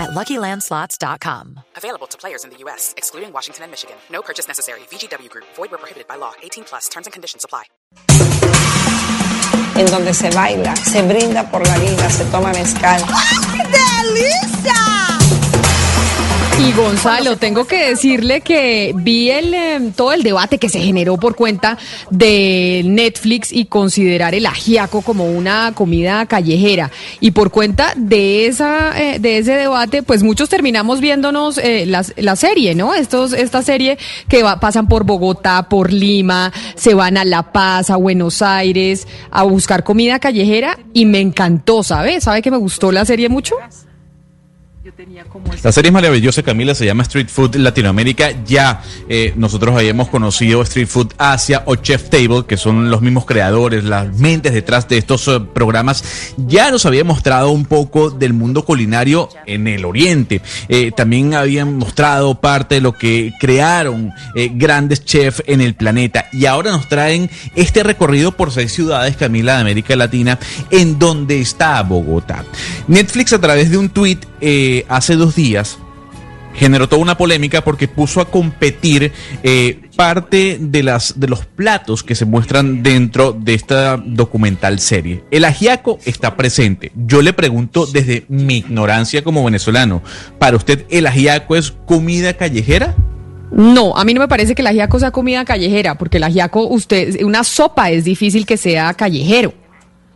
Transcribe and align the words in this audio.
at 0.00 0.10
LuckyLandSlots.com. 0.10 1.60
Available 1.76 2.06
to 2.08 2.18
players 2.18 2.44
in 2.44 2.50
the 2.50 2.56
U.S., 2.64 2.94
excluding 2.96 3.32
Washington 3.32 3.64
and 3.64 3.70
Michigan. 3.70 3.96
No 4.10 4.22
purchase 4.22 4.48
necessary. 4.48 4.80
VGW 4.90 5.28
Group. 5.28 5.44
Void 5.54 5.70
where 5.70 5.78
prohibited 5.78 6.08
by 6.08 6.16
law. 6.16 6.32
18 6.42 6.64
plus. 6.64 6.88
Terms 6.88 7.06
and 7.06 7.12
conditions 7.12 7.44
apply. 7.44 7.64
En 9.76 9.86
donde 9.86 10.12
se 10.12 10.30
baila, 10.30 10.74
se 10.76 11.02
brinda 11.02 11.50
por 11.50 11.66
la 11.66 11.78
vida, 11.78 12.10
se 12.10 12.24
toma 12.26 12.52
mezcal. 12.52 13.00
Y 16.62 16.72
Gonzalo, 16.72 17.36
tengo 17.38 17.64
que 17.66 17.88
decirle 17.88 18.42
que 18.42 18.92
vi 18.94 19.30
el, 19.30 19.54
em, 19.54 19.92
todo 19.92 20.12
el 20.12 20.22
debate 20.22 20.58
que 20.58 20.68
se 20.68 20.78
generó 20.78 21.16
por 21.16 21.34
cuenta 21.34 21.78
de 22.10 22.82
Netflix 22.84 23.50
y 23.50 23.64
considerar 23.64 24.34
el 24.34 24.44
ajiaco 24.44 25.00
como 25.00 25.24
una 25.24 25.72
comida 25.74 26.26
callejera. 26.26 26.90
Y 27.18 27.30
por 27.30 27.50
cuenta 27.50 27.94
de 27.96 28.46
esa 28.46 28.92
eh, 29.00 29.18
de 29.18 29.38
ese 29.38 29.52
debate, 29.54 30.02
pues 30.02 30.22
muchos 30.22 30.50
terminamos 30.50 31.00
viéndonos 31.00 31.56
eh, 31.56 31.86
las- 31.86 32.12
la, 32.18 32.36
serie, 32.36 32.74
¿no? 32.74 32.94
Estos, 32.94 33.32
esta 33.32 33.62
serie 33.62 33.96
que 34.28 34.42
va- 34.42 34.60
pasan 34.60 34.86
por 34.86 35.04
Bogotá, 35.04 35.66
por 35.68 35.90
Lima, 35.90 36.52
se 36.74 36.92
van 36.92 37.16
a 37.16 37.24
La 37.24 37.52
Paz, 37.52 37.88
a 37.88 37.96
Buenos 37.96 38.42
Aires, 38.42 39.08
a 39.30 39.44
buscar 39.44 39.82
comida 39.82 40.18
callejera 40.18 40.78
y 40.92 41.06
me 41.06 41.20
encantó, 41.20 41.82
¿sabe? 41.82 42.20
¿Sabe 42.20 42.42
que 42.42 42.50
me 42.50 42.58
gustó 42.58 42.92
la 42.92 43.06
serie 43.06 43.30
mucho? 43.30 43.54
La 45.62 45.72
serie 45.72 45.88
es 45.88 45.92
maravillosa, 45.92 46.42
Camila, 46.42 46.74
se 46.74 46.86
llama 46.86 47.02
Street 47.02 47.28
Food 47.28 47.56
Latinoamérica. 47.56 48.30
Ya 48.44 48.82
eh, 49.08 49.32
nosotros 49.36 49.76
habíamos 49.76 50.08
conocido 50.08 50.62
Street 50.62 50.86
Food 50.86 51.14
Asia 51.18 51.62
o 51.66 51.76
Chef 51.76 52.08
Table, 52.08 52.44
que 52.46 52.56
son 52.56 52.90
los 52.90 53.02
mismos 53.02 53.26
creadores, 53.26 53.84
las 53.84 54.18
mentes 54.18 54.52
detrás 54.54 54.88
de 54.88 54.98
estos 54.98 55.28
eh, 55.28 55.40
programas. 55.52 56.34
Ya 56.36 56.70
nos 56.70 56.86
había 56.86 57.04
mostrado 57.04 57.50
un 57.50 57.66
poco 57.66 58.10
del 58.10 58.32
mundo 58.32 58.64
culinario 58.64 59.28
en 59.46 59.68
el 59.68 59.84
Oriente. 59.84 60.40
Eh, 60.68 60.92
también 60.96 61.34
habían 61.34 61.76
mostrado 61.76 62.40
parte 62.40 62.76
de 62.76 62.80
lo 62.80 62.92
que 62.92 63.32
crearon 63.38 64.12
grandes 64.54 65.04
chefs 65.04 65.42
en 65.46 65.60
el 65.60 65.74
planeta. 65.74 66.26
Y 66.32 66.46
ahora 66.46 66.70
nos 66.70 66.88
traen 66.88 67.30
este 67.54 67.82
recorrido 67.82 68.32
por 68.32 68.50
seis 68.50 68.72
ciudades, 68.72 69.16
Camila, 69.16 69.54
de 69.54 69.60
América 69.60 69.94
Latina, 69.96 70.38
en 70.70 70.98
donde 70.98 71.40
está 71.40 71.82
Bogotá. 71.82 72.44
Netflix, 72.88 73.32
a 73.32 73.40
través 73.40 73.70
de 73.70 73.76
un 73.76 73.88
tweet 73.88 74.18
eh, 74.42 74.79
hace 74.88 75.16
dos 75.16 75.34
días, 75.34 75.78
generó 76.54 76.88
toda 76.88 77.02
una 77.02 77.16
polémica 77.16 77.62
porque 77.62 77.88
puso 77.88 78.20
a 78.20 78.30
competir 78.30 79.12
eh, 79.42 79.80
parte 79.96 80.58
de 80.60 80.82
las 80.82 81.18
de 81.20 81.28
los 81.28 81.44
platos 81.44 82.02
que 82.02 82.14
se 82.14 82.24
muestran 82.24 82.82
dentro 82.82 83.32
de 83.32 83.54
esta 83.54 83.96
documental 83.96 84.80
serie. 84.80 85.22
El 85.30 85.44
ajiaco 85.44 85.98
está 86.04 86.36
presente. 86.36 86.92
Yo 86.94 87.22
le 87.22 87.32
pregunto 87.32 87.86
desde 87.86 88.24
mi 88.28 88.58
ignorancia 88.58 89.22
como 89.22 89.44
venezolano, 89.44 90.02
¿para 90.38 90.56
usted 90.56 90.84
el 90.90 91.06
ajiaco 91.06 91.56
es 91.56 91.72
comida 91.86 92.34
callejera? 92.34 92.94
No, 93.52 93.96
a 93.96 94.04
mí 94.04 94.14
no 94.14 94.20
me 94.20 94.28
parece 94.28 94.54
que 94.54 94.62
el 94.62 94.68
ajiaco 94.68 95.00
sea 95.00 95.10
comida 95.10 95.44
callejera, 95.44 95.98
porque 95.98 96.18
el 96.18 96.24
ajiaco, 96.24 96.68
usted, 96.68 97.22
una 97.24 97.42
sopa 97.42 97.90
es 97.90 98.04
difícil 98.04 98.46
que 98.46 98.56
sea 98.56 98.94
callejero. 98.94 99.54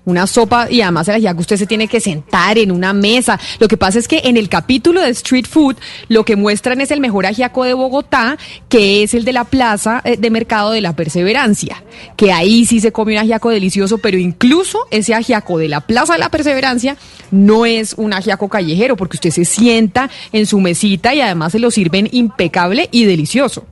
Una 0.06 0.26
sopa 0.26 0.70
y 0.70 0.82
además 0.82 1.08
el 1.08 1.14
ajiaco 1.16 1.40
usted 1.40 1.56
se 1.56 1.66
tiene 1.66 1.88
que 1.88 2.00
sentar 2.00 2.58
en 2.58 2.70
una 2.70 2.92
mesa. 2.92 3.40
Lo 3.58 3.68
que 3.68 3.76
pasa 3.76 3.98
es 3.98 4.06
que 4.06 4.22
en 4.24 4.36
el 4.36 4.48
capítulo 4.48 5.00
de 5.00 5.10
Street 5.10 5.46
Food 5.48 5.76
lo 6.08 6.24
que 6.24 6.36
muestran 6.36 6.80
es 6.80 6.90
el 6.90 7.00
mejor 7.00 7.24
ajiaco 7.24 7.64
de 7.64 7.72
Bogotá, 7.72 8.36
que 8.68 9.02
es 9.02 9.14
el 9.14 9.24
de 9.24 9.32
la 9.32 9.44
plaza 9.44 10.02
eh, 10.04 10.16
de 10.18 10.30
mercado 10.30 10.72
de 10.72 10.82
la 10.82 10.94
Perseverancia, 10.94 11.82
que 12.16 12.32
ahí 12.32 12.66
sí 12.66 12.80
se 12.80 12.92
come 12.92 13.14
un 13.14 13.20
ajiaco 13.20 13.50
delicioso, 13.50 13.98
pero 13.98 14.18
incluso 14.18 14.86
ese 14.90 15.14
ajiaco 15.14 15.58
de 15.58 15.68
la 15.68 15.80
plaza 15.80 16.12
de 16.12 16.18
la 16.18 16.28
Perseverancia 16.28 16.96
no 17.30 17.64
es 17.64 17.94
un 17.94 18.12
ajiaco 18.12 18.48
callejero, 18.48 18.96
porque 18.96 19.16
usted 19.16 19.30
se 19.30 19.44
sienta 19.44 20.10
en 20.32 20.46
su 20.46 20.60
mesita 20.60 21.14
y 21.14 21.20
además 21.20 21.52
se 21.52 21.58
lo 21.58 21.70
sirven 21.70 22.08
impecable 22.12 22.88
y 22.92 23.04
delicioso. 23.04 23.66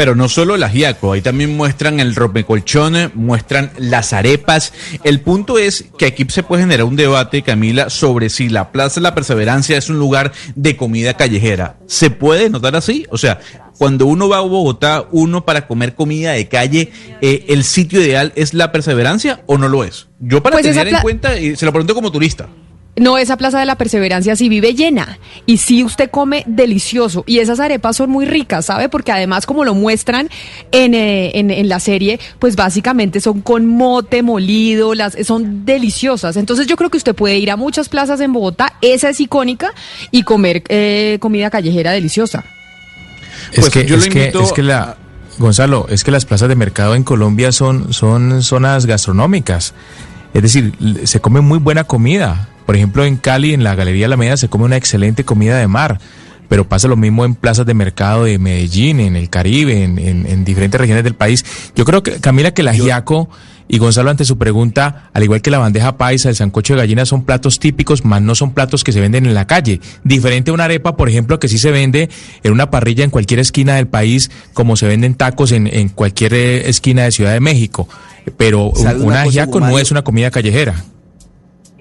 Pero 0.00 0.14
no 0.14 0.30
solo 0.30 0.54
el 0.54 0.62
ajiaco, 0.62 1.12
ahí 1.12 1.20
también 1.20 1.54
muestran 1.54 2.00
el 2.00 2.14
rompecolchón, 2.14 3.12
muestran 3.12 3.70
las 3.76 4.14
arepas. 4.14 4.72
El 5.04 5.20
punto 5.20 5.58
es 5.58 5.84
que 5.98 6.06
aquí 6.06 6.24
se 6.30 6.42
puede 6.42 6.62
generar 6.62 6.86
un 6.86 6.96
debate, 6.96 7.42
Camila, 7.42 7.90
sobre 7.90 8.30
si 8.30 8.48
la 8.48 8.72
Plaza 8.72 8.94
de 8.94 9.02
la 9.02 9.14
Perseverancia 9.14 9.76
es 9.76 9.90
un 9.90 9.98
lugar 9.98 10.32
de 10.54 10.74
comida 10.74 11.12
callejera. 11.12 11.76
¿Se 11.84 12.08
puede 12.08 12.48
notar 12.48 12.76
así? 12.76 13.06
O 13.10 13.18
sea, 13.18 13.40
cuando 13.76 14.06
uno 14.06 14.26
va 14.26 14.38
a 14.38 14.40
Bogotá, 14.40 15.04
uno 15.10 15.44
para 15.44 15.66
comer 15.66 15.94
comida 15.94 16.32
de 16.32 16.48
calle, 16.48 16.92
eh, 17.20 17.44
¿el 17.48 17.62
sitio 17.62 18.00
ideal 18.00 18.32
es 18.36 18.54
la 18.54 18.72
Perseverancia 18.72 19.42
o 19.44 19.58
no 19.58 19.68
lo 19.68 19.84
es? 19.84 20.08
Yo 20.18 20.42
para 20.42 20.56
Pues 20.56 20.64
tener 20.64 20.88
en 20.88 21.02
cuenta, 21.02 21.38
y 21.38 21.56
se 21.56 21.66
lo 21.66 21.72
pregunto 21.72 21.94
como 21.94 22.10
turista. 22.10 22.48
No, 22.96 23.18
esa 23.18 23.36
Plaza 23.36 23.58
de 23.60 23.66
la 23.66 23.76
Perseverancia 23.76 24.36
sí 24.36 24.48
vive 24.48 24.74
llena 24.74 25.18
y 25.46 25.58
sí 25.58 25.84
usted 25.84 26.10
come 26.10 26.42
delicioso 26.46 27.22
y 27.26 27.38
esas 27.38 27.60
arepas 27.60 27.96
son 27.96 28.10
muy 28.10 28.26
ricas, 28.26 28.66
¿sabe? 28.66 28.88
Porque 28.88 29.12
además 29.12 29.46
como 29.46 29.64
lo 29.64 29.74
muestran 29.74 30.28
en, 30.72 30.94
eh, 30.94 31.30
en, 31.34 31.50
en 31.50 31.68
la 31.68 31.80
serie, 31.80 32.18
pues 32.38 32.56
básicamente 32.56 33.20
son 33.20 33.40
con 33.42 33.66
mote 33.66 34.22
molido, 34.22 34.94
las 34.94 35.16
son 35.24 35.64
deliciosas. 35.64 36.36
Entonces 36.36 36.66
yo 36.66 36.76
creo 36.76 36.90
que 36.90 36.98
usted 36.98 37.14
puede 37.14 37.38
ir 37.38 37.50
a 37.50 37.56
muchas 37.56 37.88
plazas 37.88 38.20
en 38.20 38.32
Bogotá, 38.32 38.74
esa 38.82 39.08
es 39.08 39.20
icónica, 39.20 39.72
y 40.10 40.24
comer 40.24 40.64
eh, 40.68 41.18
comida 41.20 41.48
callejera 41.48 41.92
deliciosa. 41.92 42.44
Es 43.52 43.60
Pues 43.60 43.70
que, 43.70 43.86
yo 43.86 43.96
lo 43.96 44.02
es 44.02 44.08
que, 44.08 44.18
invito 44.18 44.42
es 44.42 44.52
que 44.52 44.62
la, 44.62 44.96
Gonzalo, 45.38 45.86
es 45.88 46.04
que 46.04 46.10
las 46.10 46.26
plazas 46.26 46.48
de 46.48 46.54
mercado 46.54 46.94
en 46.94 47.02
Colombia 47.02 47.50
son, 47.50 47.92
son 47.94 48.42
zonas 48.42 48.84
gastronómicas. 48.84 49.74
Es 50.34 50.42
decir, 50.42 50.74
se 51.04 51.20
come 51.20 51.40
muy 51.40 51.58
buena 51.58 51.84
comida. 51.84 52.48
Por 52.70 52.76
ejemplo, 52.76 53.04
en 53.04 53.16
Cali, 53.16 53.52
en 53.52 53.64
la 53.64 53.74
Galería 53.74 54.06
Alameda, 54.06 54.36
se 54.36 54.46
come 54.48 54.64
una 54.64 54.76
excelente 54.76 55.24
comida 55.24 55.58
de 55.58 55.66
mar. 55.66 55.98
Pero 56.48 56.68
pasa 56.68 56.86
lo 56.86 56.94
mismo 56.96 57.24
en 57.24 57.34
plazas 57.34 57.66
de 57.66 57.74
mercado 57.74 58.22
de 58.26 58.38
Medellín, 58.38 59.00
en 59.00 59.16
el 59.16 59.28
Caribe, 59.28 59.82
en, 59.82 59.98
en- 59.98 60.24
en 60.24 60.44
diferentes 60.44 60.80
regiones 60.80 61.02
del 61.02 61.16
país. 61.16 61.44
Yo 61.74 61.84
creo 61.84 62.04
que, 62.04 62.20
Camila, 62.20 62.52
que 62.54 62.62
el 62.62 62.68
ajiaco 62.68 63.28
y 63.66 63.78
Gonzalo, 63.78 64.08
ante 64.08 64.24
su 64.24 64.38
pregunta, 64.38 65.10
al 65.12 65.24
igual 65.24 65.42
que 65.42 65.50
la 65.50 65.58
bandeja 65.58 65.96
paisa, 65.96 66.28
el 66.28 66.36
sancocho 66.36 66.74
de 66.74 66.78
gallina, 66.82 67.04
son 67.06 67.24
platos 67.24 67.58
típicos, 67.58 68.04
más 68.04 68.22
no 68.22 68.36
son 68.36 68.52
platos 68.54 68.84
que 68.84 68.92
se 68.92 69.00
venden 69.00 69.26
en 69.26 69.34
la 69.34 69.48
calle. 69.48 69.80
Diferente 70.04 70.52
a 70.52 70.54
una 70.54 70.66
arepa, 70.66 70.96
por 70.96 71.08
ejemplo, 71.08 71.40
que 71.40 71.48
sí 71.48 71.58
se 71.58 71.72
vende 71.72 72.08
en 72.44 72.52
una 72.52 72.70
parrilla 72.70 73.02
en 73.02 73.10
cualquier 73.10 73.40
esquina 73.40 73.74
del 73.74 73.88
país, 73.88 74.30
como 74.52 74.76
se 74.76 74.86
venden 74.86 75.14
tacos 75.14 75.50
en, 75.50 75.66
en 75.66 75.88
cualquier 75.88 76.34
eh, 76.34 76.68
esquina 76.70 77.02
de 77.02 77.10
Ciudad 77.10 77.32
de 77.32 77.40
México. 77.40 77.88
Pero 78.36 78.66
un, 78.68 78.76
¿Sabe 78.76 79.00
una 79.00 79.02
un 79.02 79.08
cosa, 79.24 79.28
ajiaco 79.28 79.58
Hugo 79.58 79.66
no 79.66 79.78
es 79.80 79.90
una 79.90 80.02
comida 80.02 80.30
callejera. 80.30 80.84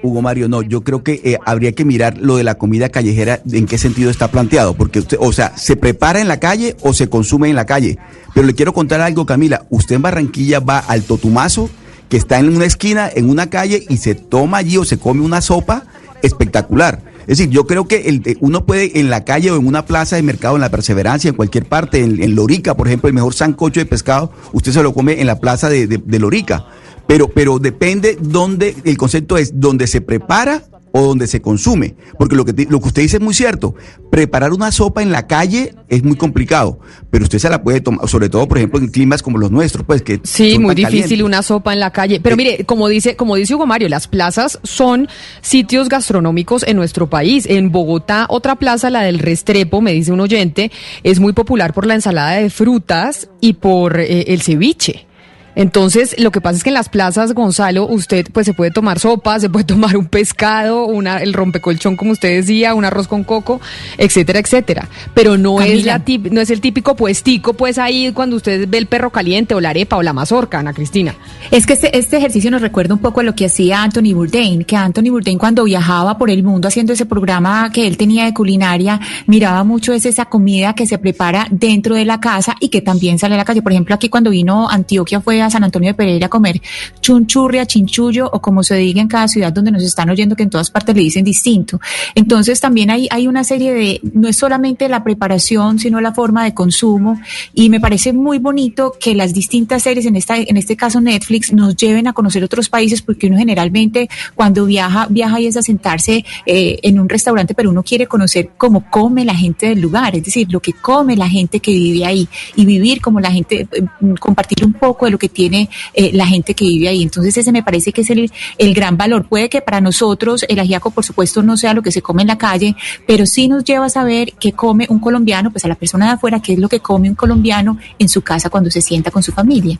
Hugo 0.02 0.22
Mario, 0.22 0.48
no, 0.48 0.62
yo 0.62 0.82
creo 0.82 1.04
que 1.04 1.22
eh, 1.24 1.38
habría 1.46 1.74
que 1.74 1.84
mirar 1.86 2.18
lo 2.18 2.38
de 2.38 2.44
la 2.44 2.56
comida 2.56 2.90
callejera, 2.90 3.42
en 3.52 3.66
qué 3.66 3.78
sentido 3.78 4.10
está 4.10 4.30
planteado, 4.32 4.74
porque 4.74 5.00
usted, 5.00 5.18
o 5.20 5.32
sea, 5.34 5.58
se 5.58 5.76
prepara 5.76 6.22
en 6.22 6.28
la 6.28 6.40
calle 6.40 6.76
o 6.82 6.94
se 6.94 7.10
consume 7.10 7.50
en 7.50 7.56
la 7.56 7.66
calle. 7.66 7.98
Pero 8.34 8.48
le 8.48 8.56
quiero 8.56 8.74
contar 8.74 9.02
algo, 9.02 9.26
Camila, 9.26 9.66
usted 9.70 9.96
en 9.96 10.02
Barranquilla 10.02 10.60
va 10.62 10.80
al 10.80 11.04
Totumazo, 11.04 11.70
que 12.08 12.18
está 12.18 12.40
en 12.40 12.56
una 12.56 12.66
esquina, 12.66 13.10
en 13.14 13.30
una 13.30 13.50
calle, 13.50 13.86
y 13.90 13.98
se 13.98 14.16
toma 14.16 14.58
allí 14.58 14.78
o 14.78 14.86
se 14.86 14.98
come 14.98 15.22
una 15.22 15.42
sopa 15.42 15.84
espectacular. 16.22 17.02
Es 17.28 17.38
decir, 17.38 17.50
yo 17.54 17.68
creo 17.68 17.88
que 17.88 18.08
el, 18.10 18.24
eh, 18.26 18.38
uno 18.40 18.66
puede 18.66 19.00
en 19.00 19.10
la 19.12 19.24
calle 19.24 19.52
o 19.52 19.58
en 19.58 19.68
una 19.68 19.86
plaza 19.86 20.16
de 20.16 20.24
mercado, 20.24 20.56
en 20.56 20.62
la 20.62 20.70
Perseverancia, 20.72 21.30
en 21.30 21.36
cualquier 21.36 21.66
parte, 21.66 22.04
en, 22.04 22.24
en 22.24 22.34
Lorica, 22.36 22.76
por 22.76 22.88
ejemplo, 22.88 23.08
el 23.08 23.14
mejor 23.14 23.36
sancocho 23.36 23.80
de 23.80 23.86
pescado, 23.86 24.31
usted 24.52 24.72
se 24.72 24.81
lo 24.81 24.94
come 24.94 25.22
en 25.22 25.28
la 25.28 25.40
plaza 25.40 25.70
de, 25.70 25.86
de- 25.86 26.02
de 26.04 26.20
Lorica. 26.20 26.66
Pero, 27.09 27.27
pero 27.27 27.57
depende 27.57 28.17
dónde, 28.21 28.75
el 28.85 28.95
concepto 28.95 29.35
es 29.39 29.59
dónde 29.59 29.88
se 29.88 30.00
prepara 30.00 30.61
o 30.91 31.01
donde 31.01 31.25
se 31.27 31.41
consume. 31.41 31.95
Porque 32.19 32.35
lo 32.35 32.45
que, 32.45 32.53
te- 32.53 32.67
lo 32.69 32.79
que 32.79 32.88
usted 32.88 33.01
dice 33.01 33.17
es 33.17 33.21
muy 33.23 33.33
cierto. 33.33 33.73
Preparar 34.11 34.53
una 34.53 34.71
sopa 34.71 35.01
en 35.01 35.11
la 35.11 35.25
calle 35.25 35.73
es 35.88 36.03
muy 36.03 36.15
complicado, 36.17 36.79
pero 37.09 37.23
usted 37.23 37.39
se 37.39 37.50
la 37.50 37.63
puede 37.63 37.81
tomar, 37.81 38.07
sobre 38.07 38.29
todo, 38.29 38.47
por 38.47 38.57
ejemplo, 38.59 38.79
en 38.79 38.89
climas 38.89 39.23
como 39.23 39.39
los 39.39 39.50
nuestros, 39.51 39.85
pues 39.88 40.03
que 40.03 40.19
Sí, 40.23 40.59
muy 40.59 40.75
difícil 40.75 41.00
calientes. 41.01 41.25
una 41.25 41.41
sopa 41.44 41.73
en 41.73 41.79
la 41.79 41.91
calle. 41.91 42.19
Pero 42.21 42.33
Eh, 42.35 42.38
mire, 42.38 42.63
como 42.65 42.88
dice, 42.88 43.15
como 43.15 43.35
dice 43.35 43.56
Hugo 43.56 43.65
Mario, 43.65 43.89
las 43.89 44.07
plazas 44.07 44.59
son 44.63 45.07
sitios 45.41 45.89
gastronómicos 45.89 46.63
en 46.67 46.75
nuestro 46.77 47.09
país. 47.09 47.45
En 47.47 47.71
Bogotá, 47.71 48.25
otra 48.29 48.56
plaza, 48.56 48.89
la 48.91 49.01
del 49.01 49.17
Restrepo, 49.19 49.81
me 49.81 49.94
dice 49.94 50.11
un 50.11 50.19
oyente, 50.19 50.71
es 51.03 51.19
muy 51.19 51.33
popular 51.33 51.73
por 51.73 51.85
la 51.88 51.95
ensalada 51.95 52.33
de 52.38 52.50
frutas 52.51 53.29
y 53.41 53.53
por 53.53 54.00
eh, 54.00 54.25
el 54.27 54.41
ceviche. 54.41 55.07
Entonces, 55.56 56.16
lo 56.19 56.31
que 56.31 56.42
pasa 56.42 56.57
es 56.57 56.63
que 56.63 56.69
en 56.69 56.74
las 56.75 56.90
plazas, 56.90 57.34
Gonzalo, 57.34 57.86
usted 57.88 58.25
pues 58.31 58.46
se 58.46 58.54
puede 58.54 58.72
tomar 58.72 59.00
sopa, 59.00 59.40
se 59.40 59.50
puede 59.50 59.66
tomar 59.66 59.98
un 59.98 60.06
pescado, 60.06 60.86
una, 60.86 61.18
el 61.18 61.34
rompecolchón, 61.34 61.96
como 61.96 62.12
usted 62.12 62.36
decía, 62.36 62.74
un 62.74 62.86
arroz 62.86 63.07
con 63.07 63.24
coco, 63.24 63.60
etcétera, 63.98 64.40
etcétera. 64.40 64.88
Pero 65.13 65.38
no 65.38 65.62
es 65.62 65.86
la 65.86 66.04
tip- 66.06 66.30
no 66.31 66.42
es 66.42 66.50
el 66.50 66.62
típico 66.62 66.96
puestico, 66.96 67.54
pues 67.54 67.78
ahí 67.78 68.12
cuando 68.13 68.36
usted 68.36 68.68
ve 68.69 68.78
el 68.78 68.86
perro 68.88 69.10
caliente 69.10 69.54
o 69.56 69.60
la 69.62 69.69
arepa 69.72 69.98
o 69.98 70.04
la 70.04 70.13
mazorca, 70.13 70.60
Ana 70.60 70.74
Cristina. 70.74 71.16
Es 71.52 71.66
que 71.66 71.74
este, 71.74 71.98
este 71.98 72.18
ejercicio 72.18 72.52
nos 72.52 72.62
recuerda 72.62 72.94
un 72.94 73.00
poco 73.00 73.19
a 73.19 73.24
lo 73.24 73.36
que 73.36 73.45
hacía 73.45 73.81
Anthony 73.84 74.13
Bourdain, 74.13 74.63
que 74.63 74.75
Anthony 74.75 75.10
Bourdain 75.10 75.38
cuando 75.38 75.63
viajaba 75.63 76.18
por 76.18 76.30
el 76.30 76.44
mundo 76.44 76.68
haciendo 76.68 76.94
ese 76.94 77.06
programa 77.06 77.72
que 77.72 77.88
él 77.88 77.98
tenía 77.98 78.25
de 78.25 78.34
culinaria, 78.34 79.00
miraba 79.28 79.63
mucho 79.63 79.94
es 79.94 80.06
esa 80.06 80.25
comida 80.25 80.74
que 80.75 80.86
se 80.86 80.98
prepara 80.98 81.48
dentro 81.52 81.95
de 81.95 82.06
la 82.06 82.19
casa 82.19 82.56
y 82.60 82.69
que 82.69 82.81
también 82.81 83.19
sale 83.19 83.36
a 83.36 83.38
la 83.38 83.45
calle. 83.45 83.62
Por 83.62 83.72
ejemplo, 83.72 83.95
aquí 83.95 84.10
cuando 84.10 84.30
vino 84.30 84.69
Antioquia 84.69 85.22
fue 85.22 85.38
a 85.41 85.50
San 85.50 85.63
Antonio 85.63 85.89
de 85.89 85.94
Pereira 85.94 86.27
a 86.27 86.30
comer 86.30 86.62
chunchurria, 87.01 87.65
chinchullo 87.65 88.30
o 88.31 88.41
como 88.41 88.63
se 88.63 88.75
diga 88.75 89.01
en 89.01 89.07
cada 89.07 89.27
ciudad 89.27 89.53
donde 89.53 89.71
nos 89.71 89.83
están 89.83 90.09
oyendo 90.09 90.36
que 90.36 90.44
en 90.44 90.50
todas 90.50 90.69
partes 90.71 90.95
le 90.95 91.01
dicen 91.01 91.24
distinto. 91.24 91.80
Entonces 92.15 92.59
también 92.59 92.89
hay, 92.89 93.07
hay 93.12 93.27
una 93.27 93.44
serie 93.44 93.74
de, 93.74 94.01
no 94.13 94.27
es 94.27 94.38
solamente 94.38 94.89
la 94.89 95.03
preparación, 95.03 95.80
sino 95.80 96.01
la 96.01 96.13
forma 96.13 96.44
de 96.44 96.53
consumo 96.53 97.19
y 97.53 97.69
me 97.69 97.80
parece 97.80 98.13
muy 98.13 98.39
bonito 98.39 98.94
que 99.00 99.15
las 99.15 99.33
distintas 99.33 99.83
series, 99.83 100.06
en, 100.06 100.15
esta, 100.15 100.38
en 100.38 100.57
este 100.57 100.75
caso 100.75 101.01
Netflix, 101.01 101.53
nos 101.53 101.75
lleven 101.75 102.07
a 102.07 102.13
conocer 102.13 102.44
otros 102.44 102.69
países 102.69 103.01
porque 103.01 103.27
uno 103.27 103.38
generalmente 103.38 104.09
cuando 104.35 104.65
viaja, 104.65 105.07
viaja 105.09 105.39
y 105.39 105.47
es 105.47 105.57
a 105.57 105.62
sentarse 105.62 106.25
eh, 106.45 106.80
en 106.83 107.00
un 107.00 107.09
restaurante, 107.09 107.53
pero 107.53 107.69
uno 107.69 107.83
quiere 107.83 108.07
conocer 108.07 108.51
cómo 108.57 108.89
come 108.89 109.25
la 109.25 109.35
gente 109.35 109.68
del 109.68 109.81
lugar, 109.81 110.15
es 110.15 110.24
decir, 110.24 110.47
lo 110.51 110.59
que 110.59 110.74
come 110.74 111.15
la 111.15 111.30
gente 111.30 111.59
que 111.59 111.71
vive 111.71 112.06
ahí 112.06 112.27
y 112.56 112.65
vivir 112.65 113.01
como 113.01 113.19
la 113.19 113.31
gente, 113.31 113.68
eh, 113.71 113.85
compartir 114.19 114.65
un 114.65 114.74
poco 114.74 115.06
de 115.06 115.12
lo 115.12 115.18
que 115.18 115.29
tiene 115.30 115.70
eh, 115.94 116.12
la 116.14 116.26
gente 116.26 116.54
que 116.54 116.66
vive 116.66 116.90
ahí. 116.90 117.02
Entonces 117.02 117.38
ese 117.38 117.52
me 117.52 117.64
parece 117.64 117.92
que 117.92 118.02
es 118.02 118.10
el, 118.10 118.31
el 118.58 118.74
gran 118.74 118.98
valor. 118.98 119.28
Puede 119.28 119.50
que 119.50 119.62
para 119.62 119.81
nosotros 119.81 120.46
el 120.48 120.60
ajiaco, 120.60 120.92
por 120.92 121.06
supuesto, 121.06 121.42
no 121.42 121.58
sea 121.58 121.74
lo 121.74 121.81
que 121.81 121.92
se 121.92 122.02
come 122.02 122.24
en 122.24 122.28
la 122.28 122.38
calle, 122.38 122.76
pero 123.06 123.26
sí 123.26 123.48
nos 123.48 123.64
lleva 123.64 123.86
a 123.86 123.90
saber 123.90 124.34
qué 124.40 124.54
come 124.54 124.88
un 124.90 125.00
colombiano, 125.00 125.52
pues 125.52 125.66
a 125.66 125.68
la 125.68 125.76
persona 125.76 126.08
de 126.08 126.12
afuera, 126.14 126.42
qué 126.42 126.54
es 126.54 126.60
lo 126.60 126.70
que 126.70 126.80
come 126.80 127.10
un 127.10 127.16
colombiano 127.16 127.78
en 127.98 128.10
su 128.10 128.22
casa 128.22 128.50
cuando 128.50 128.70
se 128.70 128.81
sienta 128.81 129.12
con 129.12 129.24
su 129.24 129.31
familia. 129.31 129.80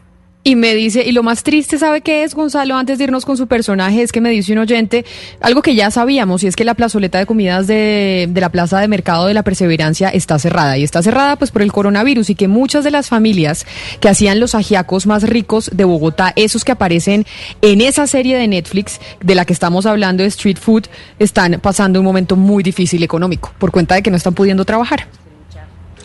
Y 0.50 0.56
me 0.56 0.74
dice, 0.74 1.04
y 1.06 1.12
lo 1.12 1.22
más 1.22 1.44
triste, 1.44 1.78
¿sabe 1.78 2.02
qué 2.02 2.24
es, 2.24 2.34
Gonzalo? 2.34 2.76
Antes 2.76 2.98
de 2.98 3.04
irnos 3.04 3.24
con 3.24 3.38
su 3.38 3.46
personaje, 3.46 4.02
es 4.02 4.12
que 4.12 4.20
me 4.20 4.32
dice 4.32 4.52
un 4.52 4.58
oyente 4.58 5.06
algo 5.42 5.62
que 5.62 5.76
ya 5.76 5.92
sabíamos, 5.92 6.42
y 6.42 6.48
es 6.48 6.56
que 6.56 6.66
la 6.66 6.74
plazoleta 6.74 7.20
de 7.20 7.28
comidas 7.28 7.68
de, 7.68 8.28
de 8.28 8.42
la 8.42 8.50
Plaza 8.50 8.80
de 8.80 8.88
Mercado 8.88 9.28
de 9.28 9.36
la 9.36 9.44
Perseverancia 9.44 10.10
está 10.10 10.40
cerrada. 10.40 10.76
Y 10.80 10.84
está 10.84 11.04
cerrada 11.04 11.36
pues 11.36 11.52
por 11.52 11.62
el 11.62 11.72
coronavirus 11.72 12.32
y 12.32 12.34
que 12.34 12.48
muchas 12.48 12.84
de 12.84 12.90
las 12.90 13.10
familias 13.10 13.68
que 14.00 14.10
hacían 14.10 14.40
los 14.40 14.56
ajiacos 14.56 15.06
más 15.06 15.22
ricos 15.22 15.70
de 15.72 15.84
Bogotá, 15.84 16.34
esos 16.36 16.66
que 16.66 16.72
aparecen 16.72 17.28
en 17.62 17.82
esa 17.82 18.08
serie 18.08 18.36
de 18.36 18.48
Netflix 18.48 19.00
de 19.22 19.36
la 19.36 19.46
que 19.46 19.54
estamos 19.54 19.86
hablando 19.86 20.24
de 20.24 20.30
Street 20.30 20.58
Food, 20.58 20.88
están 21.20 21.60
pasando 21.62 22.00
un 22.00 22.06
momento 22.06 22.36
muy 22.36 22.64
difícil 22.64 23.04
económico 23.04 23.54
por 23.60 23.70
cuenta 23.70 23.94
de 23.94 24.02
que 24.02 24.10
no 24.10 24.18
están 24.18 24.34
pudiendo 24.34 24.66
trabajar. 24.66 25.06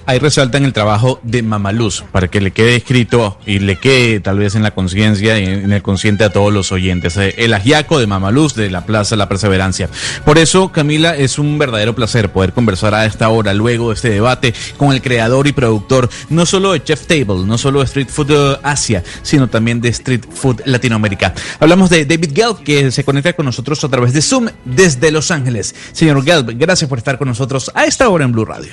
Ahí 0.06 0.18
resaltan 0.18 0.64
el 0.66 0.74
trabajo 0.74 1.18
de 1.22 1.42
Mamaluz 1.42 2.04
para 2.12 2.28
que 2.28 2.42
le 2.42 2.50
quede 2.50 2.76
escrito 2.76 3.38
y 3.46 3.58
le 3.58 3.76
quede 3.76 4.20
tal 4.20 4.38
vez 4.38 4.54
en 4.54 4.62
la 4.62 4.72
conciencia 4.72 5.38
y 5.38 5.46
en 5.46 5.72
el 5.72 5.82
consciente 5.82 6.24
a 6.24 6.30
todos 6.30 6.52
los 6.52 6.72
oyentes. 6.72 7.16
Eh, 7.16 7.34
El 7.38 7.54
ajiaco 7.54 7.98
de 7.98 8.06
Mamaluz 8.06 8.54
de 8.54 8.70
la 8.70 8.84
Plaza 8.84 9.16
La 9.16 9.30
Perseverancia. 9.30 9.88
Por 10.26 10.36
eso, 10.36 10.72
Camila, 10.72 11.16
es 11.16 11.38
un 11.38 11.58
verdadero 11.58 11.94
placer 11.94 12.30
poder 12.30 12.52
conversar 12.52 12.94
a 12.94 13.06
esta 13.06 13.30
hora, 13.30 13.54
luego 13.54 13.88
de 13.88 13.94
este 13.94 14.10
debate, 14.10 14.52
con 14.76 14.92
el 14.92 15.00
creador 15.00 15.46
y 15.46 15.52
productor 15.52 16.10
no 16.28 16.44
solo 16.44 16.72
de 16.72 16.82
Chef 16.82 17.06
Table, 17.06 17.46
no 17.46 17.56
solo 17.56 17.78
de 17.78 17.86
Street 17.86 18.08
Food 18.08 18.30
eh, 18.30 18.58
Asia, 18.62 19.02
sino 19.22 19.48
también 19.48 19.80
de 19.80 19.88
Street 19.88 20.24
Food 20.30 20.62
Latinoamérica. 20.66 21.32
Hablamos 21.60 21.88
de 21.88 22.04
David 22.04 22.32
Gelb, 22.34 22.62
que 22.62 22.90
se 22.90 23.04
conecta 23.04 23.32
con 23.32 23.46
nosotros 23.46 23.82
a 23.82 23.88
través 23.88 24.12
de 24.12 24.20
Zoom 24.20 24.48
desde 24.66 25.10
Los 25.10 25.30
Ángeles. 25.30 25.74
Señor 25.92 26.22
Gelb, 26.22 26.58
gracias 26.58 26.88
por 26.90 26.98
estar 26.98 27.16
con 27.16 27.28
nosotros 27.28 27.70
a 27.74 27.84
esta 27.86 28.08
hora 28.10 28.26
en 28.26 28.32
Blue 28.32 28.44
Radio. 28.44 28.72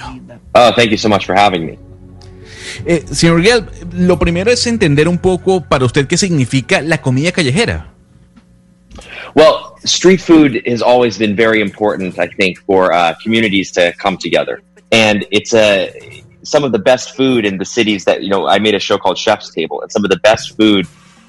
Oh, 0.54 0.74
thank 0.76 0.90
you 0.90 0.98
so 0.98 1.08
much 1.08 1.21
for 1.26 1.36
having 1.36 1.66
me. 1.66 1.78
Eh, 2.86 3.04
señor 3.12 3.42
Gelb, 3.44 3.70
lo 3.94 4.18
primero 4.18 4.52
es 4.52 4.66
entender 4.68 5.08
un 5.08 5.18
poco 5.18 5.62
para 5.62 5.86
usted 5.86 6.08
qué 6.08 6.18
significa 6.18 6.82
la 6.82 7.02
comida 7.02 7.32
callejera. 7.32 7.94
Well, 9.34 9.76
street 9.86 10.20
food 10.20 10.62
has 10.66 10.82
always 10.82 11.18
been 11.18 11.36
very 11.36 11.62
important, 11.62 12.20
I 12.20 12.28
think, 12.28 12.60
for 12.66 12.94
uh, 12.94 13.14
communities 13.24 13.72
to 13.74 13.94
come 13.98 14.18
together. 14.18 14.62
And 14.92 15.26
it's 15.32 15.54
a 15.54 15.90
some 16.44 16.64
of 16.64 16.72
the 16.72 16.80
best 16.80 17.16
food 17.16 17.46
in 17.46 17.58
the 17.58 17.66
cities 17.66 18.04
that 18.06 18.24
you 18.24 18.30
know. 18.30 18.48
I 18.48 18.60
made 18.60 18.76
a 18.76 18.80
show 18.80 18.98
called 18.98 19.18
Chef's 19.18 19.54
Table, 19.54 19.82
and 19.82 19.92
some 19.92 20.04
of 20.04 20.10
the 20.10 20.20
best 20.20 20.58
food 20.58 20.86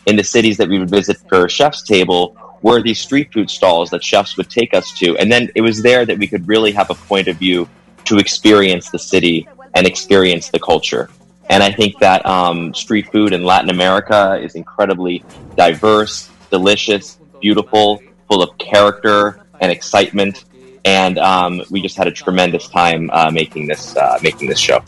in 0.06 0.16
the 0.16 0.24
cities 0.24 0.56
that 0.56 0.68
we 0.68 0.78
would 0.78 0.90
visit 0.90 1.16
for 1.28 1.48
Chef's 1.48 1.82
Table 1.82 2.36
were 2.62 2.80
these 2.82 3.00
street 3.00 3.32
food 3.32 3.50
stalls 3.50 3.90
that 3.90 4.02
chefs 4.02 4.36
would 4.36 4.48
take 4.48 4.72
us 4.72 4.92
to. 4.92 5.16
And 5.18 5.30
then 5.30 5.50
it 5.54 5.60
was 5.60 5.82
there 5.82 6.06
that 6.06 6.18
we 6.18 6.26
could 6.26 6.46
really 6.46 6.72
have 6.72 6.90
a 6.90 6.94
point 6.94 7.28
of 7.28 7.36
view 7.36 7.68
to 8.04 8.18
experience 8.18 8.90
the 8.90 8.98
city 8.98 9.48
and 9.74 9.86
experience 9.86 10.50
the 10.50 10.58
culture. 10.58 11.08
And 11.48 11.62
I 11.62 11.70
think 11.70 11.98
that 11.98 12.24
um, 12.24 12.72
street 12.74 13.10
food 13.12 13.32
in 13.32 13.44
Latin 13.44 13.70
America 13.70 14.40
is 14.42 14.54
incredibly 14.54 15.24
diverse, 15.56 16.30
delicious, 16.50 17.18
beautiful, 17.40 18.00
full 18.28 18.42
of 18.42 18.56
character 18.58 19.44
and 19.60 19.70
excitement. 19.70 20.44
And 20.84 21.18
um, 21.18 21.62
we 21.70 21.82
just 21.82 21.96
had 21.96 22.06
a 22.06 22.10
tremendous 22.10 22.68
time 22.68 23.10
uh, 23.12 23.30
making 23.30 23.66
this 23.66 23.96
uh, 23.96 24.18
making 24.22 24.48
this 24.48 24.58
show. 24.58 24.82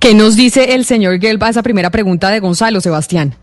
¿Qué 0.00 0.14
nos 0.14 0.36
dice 0.36 0.74
el 0.74 0.84
señor 0.84 1.20
Gelb 1.20 1.42
a 1.44 1.50
esa 1.50 1.62
primera 1.62 1.90
pregunta 1.90 2.30
de 2.30 2.40
Gonzalo, 2.40 2.80
Sebastián? 2.80 3.36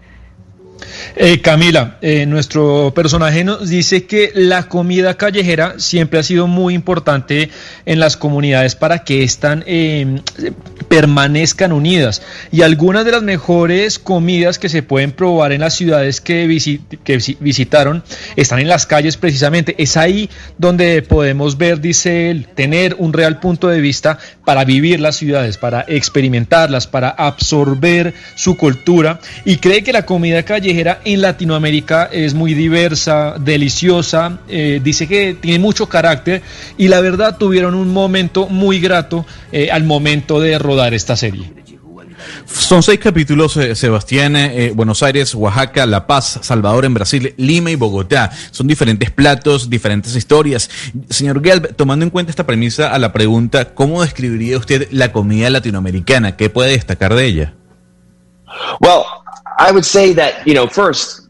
Eh, 1.15 1.41
Camila, 1.41 1.97
eh, 2.01 2.25
nuestro 2.25 2.93
personaje 2.93 3.43
nos 3.43 3.69
dice 3.69 4.05
que 4.05 4.31
la 4.35 4.67
comida 4.67 5.15
callejera 5.15 5.75
siempre 5.77 6.19
ha 6.19 6.23
sido 6.23 6.47
muy 6.47 6.73
importante 6.73 7.49
en 7.85 7.99
las 7.99 8.17
comunidades 8.17 8.75
para 8.75 9.03
que 9.03 9.23
están 9.23 9.63
eh, 9.67 10.21
permanezcan 10.87 11.71
unidas 11.71 12.21
y 12.51 12.61
algunas 12.61 13.05
de 13.05 13.11
las 13.11 13.23
mejores 13.23 13.99
comidas 13.99 14.59
que 14.59 14.69
se 14.69 14.83
pueden 14.83 15.11
probar 15.11 15.51
en 15.51 15.61
las 15.61 15.75
ciudades 15.75 16.21
que, 16.21 16.47
visi 16.47 16.81
que 17.03 17.15
visi 17.15 17.37
visitaron 17.39 18.03
están 18.35 18.59
en 18.59 18.67
las 18.67 18.85
calles 18.85 19.17
precisamente. 19.17 19.75
Es 19.77 19.97
ahí 19.97 20.29
donde 20.57 21.01
podemos 21.01 21.57
ver, 21.57 21.81
dice 21.81 22.29
él, 22.29 22.47
tener 22.53 22.95
un 22.99 23.13
real 23.13 23.39
punto 23.39 23.67
de 23.67 23.81
vista 23.81 24.17
para 24.43 24.65
vivir 24.65 24.99
las 24.99 25.15
ciudades, 25.15 25.57
para 25.57 25.85
experimentarlas, 25.87 26.87
para 26.87 27.09
absorber 27.09 28.13
su 28.35 28.57
cultura 28.57 29.19
y 29.43 29.57
cree 29.57 29.83
que 29.83 29.93
la 29.93 30.05
comida 30.05 30.43
callejera 30.43 30.99
en 31.05 31.21
Latinoamérica 31.21 32.09
es 32.11 32.33
muy 32.33 32.53
diversa, 32.53 33.35
deliciosa, 33.39 34.39
eh, 34.47 34.79
dice 34.83 35.07
que 35.07 35.35
tiene 35.39 35.59
mucho 35.59 35.87
carácter 35.87 36.41
y 36.77 36.87
la 36.87 37.01
verdad 37.01 37.37
tuvieron 37.37 37.73
un 37.75 37.91
momento 37.91 38.47
muy 38.47 38.79
grato 38.79 39.25
eh, 39.51 39.69
al 39.71 39.83
momento 39.83 40.39
de 40.39 40.59
rodar 40.59 40.74
esta 40.93 41.15
serie. 41.15 41.51
Son 42.45 42.81
seis 42.83 42.99
capítulos, 42.99 43.57
eh, 43.57 43.75
Sebastián, 43.75 44.35
eh, 44.35 44.71
Buenos 44.73 45.03
Aires, 45.03 45.35
Oaxaca, 45.35 45.85
La 45.85 46.07
Paz, 46.07 46.39
Salvador 46.41 46.85
en 46.85 46.93
Brasil, 46.93 47.33
Lima 47.37 47.71
y 47.71 47.75
Bogotá. 47.75 48.31
Son 48.51 48.67
diferentes 48.67 49.11
platos, 49.11 49.69
diferentes 49.69 50.15
historias. 50.15 50.69
Señor 51.09 51.43
Gelb, 51.43 51.75
tomando 51.75 52.03
en 52.05 52.09
cuenta 52.09 52.29
esta 52.29 52.45
premisa 52.45 52.93
a 52.93 52.99
la 52.99 53.11
pregunta, 53.11 53.73
¿cómo 53.73 54.01
describiría 54.01 54.57
usted 54.57 54.87
la 54.91 55.11
comida 55.11 55.49
latinoamericana? 55.49 56.35
¿Qué 56.35 56.49
puede 56.49 56.71
destacar 56.71 57.15
de 57.15 57.25
ella? 57.25 57.53
Well, 58.79 59.03
I 59.59 59.71
would 59.71 59.85
say 59.85 60.13
that, 60.15 60.45
you 60.45 60.53
know, 60.53 60.67
first, 60.67 61.27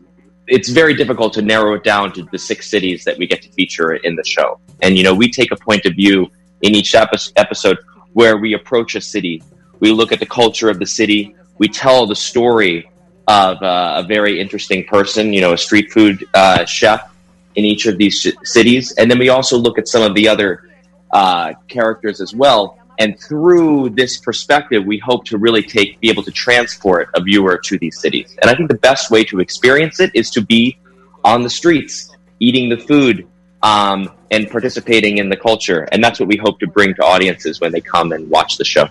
it's 0.47 0.69
very 0.69 0.95
difficult 0.95 1.33
to 1.33 1.41
narrow 1.41 1.75
it 1.75 1.83
down 1.83 2.13
to 2.13 2.27
the 2.31 2.37
six 2.37 2.69
cities 2.69 3.03
that 3.05 3.17
we 3.17 3.27
get 3.27 3.41
to 3.41 3.49
feature 3.53 3.95
in 4.03 4.15
the 4.15 4.23
show. 4.23 4.59
And, 4.81 4.95
you 4.95 5.03
know, 5.03 5.15
we 5.15 5.29
take 5.31 5.51
a 5.51 5.57
point 5.57 5.85
of 5.85 5.93
view 5.95 6.29
in 6.61 6.75
each 6.75 6.93
epi- 6.95 7.31
episode 7.35 7.77
where 8.15 8.37
we 8.37 8.53
approach 8.53 8.95
a 8.95 9.01
city. 9.01 9.43
We 9.81 9.91
look 9.91 10.13
at 10.13 10.21
the 10.21 10.25
culture 10.25 10.69
of 10.69 10.79
the 10.79 10.85
city. 10.85 11.35
We 11.57 11.67
tell 11.67 12.07
the 12.07 12.15
story 12.15 12.89
of 13.27 13.61
uh, 13.61 14.01
a 14.01 14.07
very 14.07 14.39
interesting 14.39 14.85
person, 14.85 15.33
you 15.33 15.41
know, 15.41 15.51
a 15.51 15.57
street 15.57 15.91
food 15.91 16.25
uh, 16.33 16.63
chef 16.63 17.13
in 17.55 17.65
each 17.65 17.87
of 17.87 17.97
these 17.97 18.21
ci- 18.21 18.37
cities. 18.43 18.93
And 18.93 19.11
then 19.11 19.19
we 19.19 19.27
also 19.27 19.57
look 19.57 19.77
at 19.77 19.89
some 19.89 20.01
of 20.01 20.15
the 20.15 20.29
other 20.29 20.69
uh, 21.11 21.55
characters 21.67 22.21
as 22.21 22.33
well. 22.33 22.79
And 22.99 23.19
through 23.19 23.89
this 23.89 24.17
perspective, 24.19 24.85
we 24.85 24.97
hope 24.97 25.25
to 25.25 25.37
really 25.37 25.61
take, 25.61 25.99
be 25.99 26.09
able 26.09 26.23
to 26.23 26.31
transport 26.31 27.09
a 27.15 27.21
viewer 27.21 27.57
to 27.65 27.77
these 27.77 27.99
cities. 27.99 28.33
And 28.41 28.49
I 28.49 28.55
think 28.55 28.69
the 28.69 28.77
best 28.77 29.11
way 29.11 29.25
to 29.25 29.41
experience 29.41 29.99
it 29.99 30.11
is 30.13 30.29
to 30.31 30.41
be 30.41 30.77
on 31.25 31.43
the 31.43 31.49
streets, 31.49 32.15
eating 32.39 32.69
the 32.69 32.77
food, 32.77 33.27
um, 33.65 34.11
and 34.29 34.47
participating 34.49 35.17
in 35.17 35.27
the 35.27 35.35
culture. 35.35 35.87
And 35.91 36.03
that's 36.03 36.19
what 36.19 36.29
we 36.29 36.37
hope 36.37 36.59
to 36.59 36.67
bring 36.67 36.93
to 36.93 37.01
audiences 37.03 37.59
when 37.59 37.71
they 37.71 37.81
come 37.81 38.11
and 38.11 38.29
watch 38.29 38.57
the 38.57 38.63
show. 38.63 38.87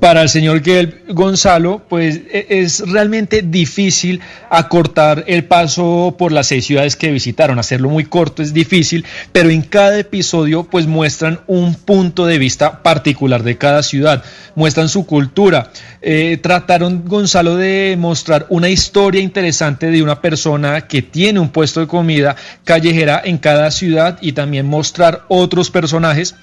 Para 0.00 0.22
el 0.22 0.28
señor 0.28 0.62
Gelb 0.62 1.12
Gonzalo, 1.12 1.82
pues 1.88 2.20
e, 2.30 2.46
es 2.48 2.80
realmente 2.88 3.42
difícil 3.42 4.20
acortar 4.50 5.24
el 5.26 5.44
paso 5.44 6.14
por 6.18 6.32
las 6.32 6.48
seis 6.48 6.66
ciudades 6.66 6.96
que 6.96 7.10
visitaron. 7.10 7.58
Hacerlo 7.58 7.88
muy 7.88 8.04
corto 8.04 8.42
es 8.42 8.52
difícil, 8.52 9.04
pero 9.32 9.50
en 9.50 9.62
cada 9.62 9.98
episodio 9.98 10.64
pues 10.64 10.86
muestran 10.86 11.40
un 11.46 11.74
punto 11.74 12.26
de 12.26 12.38
vista 12.38 12.82
particular 12.82 13.42
de 13.42 13.56
cada 13.56 13.82
ciudad, 13.82 14.22
muestran 14.54 14.88
su 14.88 15.06
cultura. 15.06 15.70
Eh, 16.00 16.38
trataron 16.42 17.04
Gonzalo 17.06 17.56
de 17.56 17.96
mostrar 17.98 18.46
una 18.50 18.68
historia 18.68 19.20
interesante 19.20 19.90
de 19.90 20.02
una 20.02 20.20
persona 20.20 20.82
que 20.82 21.02
tiene 21.02 21.40
un 21.40 21.50
puesto 21.50 21.80
de 21.80 21.86
comida 21.86 22.36
callejera 22.64 23.20
en 23.24 23.38
cada 23.38 23.70
ciudad 23.70 24.18
y 24.20 24.32
también 24.32 24.66
mostrar 24.66 25.24
otros 25.28 25.70
personajes 25.70 26.34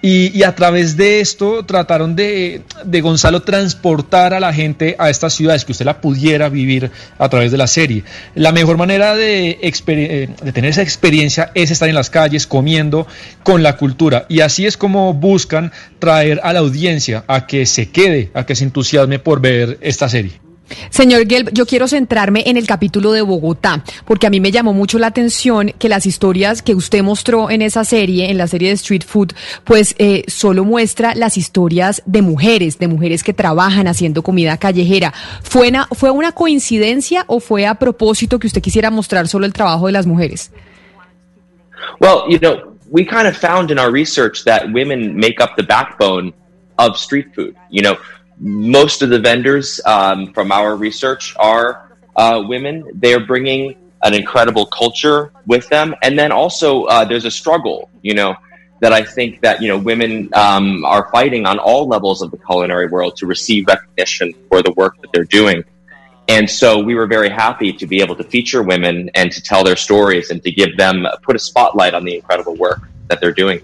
y, 0.00 0.42
a 0.44 0.54
través 0.54 0.96
de 0.96 1.20
esto 1.20 1.64
trataron 1.64 2.14
de, 2.14 2.62
Gonzalo 3.02 3.42
transportar 3.42 4.32
a 4.32 4.40
la 4.40 4.52
gente 4.52 4.94
a 4.98 5.10
estas 5.10 5.34
ciudades, 5.34 5.64
que 5.64 5.72
usted 5.72 5.84
la 5.84 6.00
pudiera 6.00 6.48
vivir 6.48 6.90
a 7.18 7.28
través 7.28 7.50
de 7.50 7.58
la 7.58 7.66
serie. 7.66 8.04
La 8.34 8.52
mejor 8.52 8.76
manera 8.76 9.16
de, 9.16 9.58
eh, 9.60 10.28
de 10.42 10.52
tener 10.52 10.70
esa 10.70 10.82
experiencia 10.82 11.50
es 11.54 11.70
estar 11.70 11.88
en 11.88 11.96
las 11.96 12.10
calles 12.10 12.46
comiendo 12.46 13.06
con 13.42 13.62
la 13.62 13.76
cultura. 13.76 14.26
Y 14.28 14.40
así 14.40 14.66
es 14.66 14.76
como 14.76 15.14
buscan 15.14 15.72
traer 15.98 16.40
a 16.44 16.52
la 16.52 16.60
audiencia 16.60 17.24
a 17.26 17.46
que 17.46 17.66
se 17.66 17.90
quede, 17.90 18.30
a 18.34 18.46
que 18.46 18.54
se 18.54 18.64
entusiasme 18.64 19.18
por 19.18 19.40
ver 19.40 19.78
esta 19.80 20.08
serie. 20.08 20.47
Señor 20.90 21.26
Gelb, 21.28 21.50
yo 21.52 21.66
quiero 21.66 21.88
centrarme 21.88 22.44
en 22.46 22.56
el 22.56 22.66
capítulo 22.66 23.12
de 23.12 23.22
Bogotá, 23.22 23.82
porque 24.04 24.26
a 24.26 24.30
mí 24.30 24.40
me 24.40 24.50
llamó 24.50 24.72
mucho 24.72 24.98
la 24.98 25.08
atención 25.08 25.72
que 25.78 25.88
las 25.88 26.06
historias 26.06 26.62
que 26.62 26.74
usted 26.74 27.02
mostró 27.02 27.50
en 27.50 27.62
esa 27.62 27.84
serie, 27.84 28.30
en 28.30 28.38
la 28.38 28.46
serie 28.46 28.68
de 28.68 28.74
Street 28.74 29.04
Food, 29.06 29.32
pues 29.64 29.94
eh, 29.98 30.24
solo 30.26 30.64
muestra 30.64 31.14
las 31.14 31.36
historias 31.36 32.02
de 32.06 32.22
mujeres, 32.22 32.78
de 32.78 32.88
mujeres 32.88 33.22
que 33.22 33.32
trabajan 33.32 33.86
haciendo 33.86 34.22
comida 34.22 34.56
callejera. 34.56 35.12
¿Fue 35.42 35.68
una, 35.68 35.86
¿Fue 35.92 36.10
una 36.10 36.32
coincidencia 36.32 37.24
o 37.26 37.40
fue 37.40 37.66
a 37.66 37.74
propósito 37.76 38.38
que 38.38 38.46
usted 38.46 38.62
quisiera 38.62 38.90
mostrar 38.90 39.28
solo 39.28 39.46
el 39.46 39.52
trabajo 39.52 39.86
de 39.86 39.92
las 39.92 40.06
mujeres? 40.06 40.50
Well, 42.00 42.24
you 42.28 42.38
know, 42.38 42.76
we 42.90 43.04
kind 43.04 43.26
of 43.26 43.36
found 43.36 43.70
in 43.70 43.78
our 43.78 43.90
research 43.90 44.44
that 44.44 44.72
women 44.72 45.16
make 45.16 45.40
up 45.40 45.56
the 45.56 45.62
backbone 45.62 46.32
of 46.78 46.96
street 46.96 47.26
food. 47.34 47.54
You 47.70 47.82
know, 47.82 47.96
most 48.40 49.02
of 49.02 49.10
the 49.10 49.18
vendors 49.18 49.80
um, 49.84 50.32
from 50.32 50.52
our 50.52 50.76
research 50.76 51.34
are 51.38 51.90
uh, 52.16 52.42
women. 52.46 52.88
They're 52.94 53.24
bringing 53.24 53.74
an 54.02 54.14
incredible 54.14 54.66
culture 54.66 55.32
with 55.46 55.68
them, 55.68 55.94
and 56.02 56.18
then 56.18 56.30
also 56.32 56.84
uh, 56.84 57.04
there's 57.04 57.24
a 57.24 57.30
struggle, 57.30 57.90
you 58.02 58.14
know, 58.14 58.36
that 58.80 58.92
I 58.92 59.02
think 59.02 59.40
that 59.40 59.60
you 59.60 59.68
know 59.68 59.78
women 59.78 60.30
um, 60.34 60.84
are 60.84 61.10
fighting 61.10 61.46
on 61.46 61.58
all 61.58 61.88
levels 61.88 62.22
of 62.22 62.30
the 62.30 62.38
culinary 62.38 62.86
world 62.86 63.16
to 63.16 63.26
receive 63.26 63.66
recognition 63.66 64.34
for 64.48 64.62
the 64.62 64.72
work 64.72 65.00
that 65.00 65.10
they're 65.12 65.24
doing. 65.24 65.64
And 66.28 66.48
so 66.48 66.78
we 66.78 66.94
were 66.94 67.06
very 67.06 67.30
happy 67.30 67.72
to 67.72 67.86
be 67.86 68.02
able 68.02 68.14
to 68.16 68.24
feature 68.24 68.62
women 68.62 69.10
and 69.14 69.32
to 69.32 69.42
tell 69.42 69.64
their 69.64 69.76
stories 69.76 70.30
and 70.30 70.42
to 70.42 70.50
give 70.50 70.76
them 70.76 71.06
put 71.22 71.34
a 71.34 71.38
spotlight 71.38 71.94
on 71.94 72.04
the 72.04 72.14
incredible 72.16 72.54
work 72.54 72.82
that 73.08 73.18
they're 73.20 73.32
doing. 73.32 73.62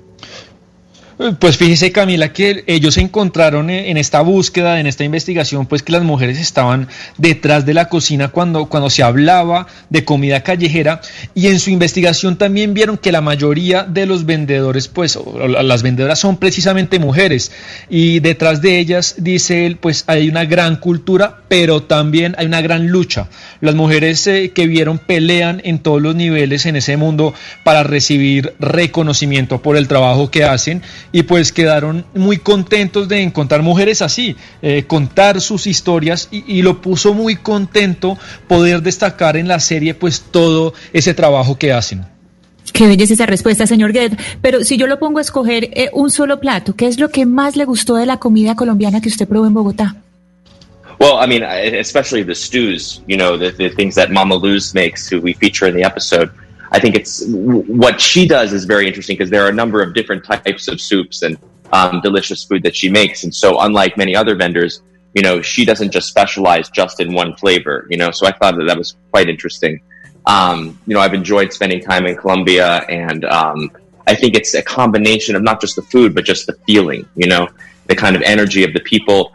Pues 1.38 1.56
fíjese 1.56 1.92
Camila 1.92 2.32
que 2.32 2.64
ellos 2.66 2.96
encontraron 2.98 3.70
en 3.70 3.96
esta 3.96 4.20
búsqueda, 4.20 4.80
en 4.80 4.88
esta 4.88 5.04
investigación, 5.04 5.66
pues 5.66 5.84
que 5.84 5.92
las 5.92 6.02
mujeres 6.02 6.40
estaban 6.40 6.88
detrás 7.18 7.64
de 7.64 7.72
la 7.72 7.88
cocina 7.88 8.28
cuando, 8.28 8.66
cuando 8.66 8.90
se 8.90 9.04
hablaba 9.04 9.68
de 9.90 10.04
comida 10.04 10.42
callejera 10.42 11.00
y 11.32 11.46
en 11.46 11.60
su 11.60 11.70
investigación 11.70 12.36
también 12.36 12.74
vieron 12.74 12.98
que 12.98 13.12
la 13.12 13.20
mayoría 13.20 13.84
de 13.84 14.06
los 14.06 14.26
vendedores, 14.26 14.88
pues 14.88 15.16
las 15.60 15.84
vendedoras 15.84 16.18
son 16.18 16.36
precisamente 16.36 16.98
mujeres 16.98 17.52
y 17.88 18.18
detrás 18.18 18.60
de 18.60 18.80
ellas, 18.80 19.14
dice 19.18 19.66
él, 19.66 19.76
pues 19.76 20.02
hay 20.08 20.28
una 20.28 20.44
gran 20.44 20.76
cultura, 20.76 21.42
pero 21.46 21.84
también 21.84 22.34
hay 22.38 22.46
una 22.46 22.60
gran 22.60 22.88
lucha. 22.88 23.28
Las 23.60 23.76
mujeres 23.76 24.26
eh, 24.26 24.50
que 24.52 24.66
vieron 24.66 24.98
pelean 24.98 25.60
en 25.64 25.78
todos 25.78 26.02
los 26.02 26.16
niveles 26.16 26.66
en 26.66 26.74
ese 26.74 26.96
mundo 26.96 27.34
para 27.62 27.84
recibir 27.84 28.54
reconocimiento 28.58 29.62
por 29.62 29.76
el 29.76 29.86
trabajo 29.86 30.28
que 30.32 30.42
hacen 30.42 30.82
y 31.14 31.22
pues 31.22 31.52
quedaron 31.52 32.04
muy 32.12 32.38
contentos 32.38 33.06
de 33.06 33.22
encontrar 33.22 33.62
mujeres 33.62 34.02
así, 34.02 34.34
eh, 34.62 34.82
contar 34.84 35.40
sus 35.40 35.68
historias 35.68 36.28
y, 36.32 36.60
lo 36.62 36.80
puso 36.80 37.14
muy 37.14 37.36
contento 37.36 38.18
poder 38.48 38.82
destacar 38.82 39.36
en 39.36 39.46
la 39.46 39.60
serie 39.60 39.94
pues 39.94 40.22
todo 40.32 40.74
ese 40.92 41.14
trabajo 41.14 41.56
que 41.56 41.72
hacen. 41.72 42.04
Qué 42.72 42.88
belleza 42.88 43.14
esa 43.14 43.26
respuesta, 43.26 43.64
señor 43.64 43.92
Guedet. 43.92 44.18
Pero 44.42 44.64
si 44.64 44.76
yo 44.76 44.88
lo 44.88 44.98
pongo 44.98 45.20
a 45.20 45.22
escoger 45.22 45.70
eh, 45.74 45.88
un 45.92 46.10
solo 46.10 46.40
plato, 46.40 46.74
¿qué 46.74 46.88
es 46.88 46.98
lo 46.98 47.10
que 47.10 47.26
más 47.26 47.54
le 47.54 47.64
gustó 47.64 47.94
de 47.94 48.06
la 48.06 48.16
comida 48.16 48.56
colombiana 48.56 49.00
que 49.00 49.08
usted 49.08 49.28
probó 49.28 49.46
en 49.46 49.54
Bogotá? 49.54 49.94
Well, 50.98 51.18
I 51.22 51.28
mean, 51.28 51.44
especially 51.44 52.24
the 52.24 52.34
stews, 52.34 53.02
you 53.06 53.16
know, 53.16 53.38
the, 53.38 53.52
the 53.52 53.68
things 53.70 53.94
that 53.94 54.10
Mama 54.10 54.34
Luz 54.34 54.74
makes, 54.74 55.08
who 55.08 55.20
we 55.20 55.34
feature 55.34 55.68
in 55.68 55.76
the 55.76 55.84
episode. 55.84 56.30
I 56.74 56.80
think 56.80 56.96
it's 56.96 57.24
what 57.28 58.00
she 58.00 58.26
does 58.26 58.52
is 58.52 58.64
very 58.64 58.88
interesting 58.88 59.16
because 59.16 59.30
there 59.30 59.44
are 59.44 59.48
a 59.48 59.54
number 59.54 59.80
of 59.80 59.94
different 59.94 60.24
types 60.24 60.66
of 60.66 60.80
soups 60.80 61.22
and 61.22 61.38
um, 61.72 62.00
delicious 62.00 62.42
food 62.42 62.64
that 62.64 62.74
she 62.74 62.90
makes. 62.90 63.22
And 63.22 63.32
so, 63.32 63.60
unlike 63.60 63.96
many 63.96 64.16
other 64.16 64.34
vendors, 64.34 64.82
you 65.14 65.22
know, 65.22 65.40
she 65.40 65.64
doesn't 65.64 65.92
just 65.92 66.08
specialize 66.08 66.68
just 66.70 66.98
in 66.98 67.14
one 67.14 67.36
flavor, 67.36 67.86
you 67.90 67.96
know, 67.96 68.10
so 68.10 68.26
I 68.26 68.32
thought 68.32 68.56
that 68.56 68.64
that 68.64 68.76
was 68.76 68.96
quite 69.12 69.28
interesting. 69.28 69.80
Um, 70.26 70.76
you 70.88 70.94
know, 70.94 71.00
I've 71.00 71.14
enjoyed 71.14 71.52
spending 71.52 71.80
time 71.80 72.06
in 72.06 72.16
Colombia 72.16 72.78
and, 72.88 73.24
um, 73.24 73.70
I 74.08 74.16
think 74.16 74.34
it's 74.34 74.54
a 74.54 74.62
combination 74.62 75.36
of 75.36 75.42
not 75.42 75.60
just 75.60 75.76
the 75.76 75.82
food, 75.82 76.12
but 76.12 76.24
just 76.24 76.46
the 76.48 76.54
feeling, 76.66 77.08
you 77.14 77.28
know, 77.28 77.48
the 77.86 77.94
kind 77.94 78.16
of 78.16 78.22
energy 78.22 78.64
of 78.64 78.74
the 78.74 78.80
people. 78.80 79.32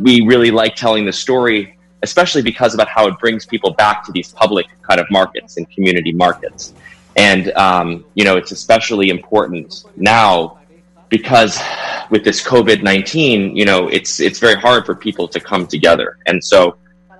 We 0.00 0.22
really 0.22 0.50
like 0.50 0.74
telling 0.74 1.06
the 1.06 1.12
story 1.12 1.78
especially 2.02 2.42
because 2.42 2.74
about 2.74 2.88
how 2.88 3.06
it 3.06 3.18
brings 3.18 3.46
people 3.46 3.72
back 3.72 4.04
to 4.04 4.12
these 4.12 4.32
public 4.32 4.66
kind 4.82 5.00
of 5.00 5.06
markets 5.10 5.56
and 5.56 5.70
community 5.70 6.12
markets. 6.12 6.74
And, 7.16 7.52
um, 7.52 8.04
you 8.14 8.24
know, 8.24 8.36
it's 8.36 8.52
especially 8.52 9.10
important 9.10 9.84
now 9.96 10.58
because 11.08 11.60
with 12.10 12.24
this 12.24 12.42
COVID 12.42 12.82
19, 12.82 13.56
you 13.56 13.64
know, 13.64 13.88
it's, 13.88 14.18
it's 14.20 14.38
very 14.38 14.58
hard 14.58 14.86
for 14.86 14.94
people 14.94 15.28
to 15.28 15.40
come 15.40 15.66
together. 15.66 16.18
And 16.26 16.42
so 16.42 16.76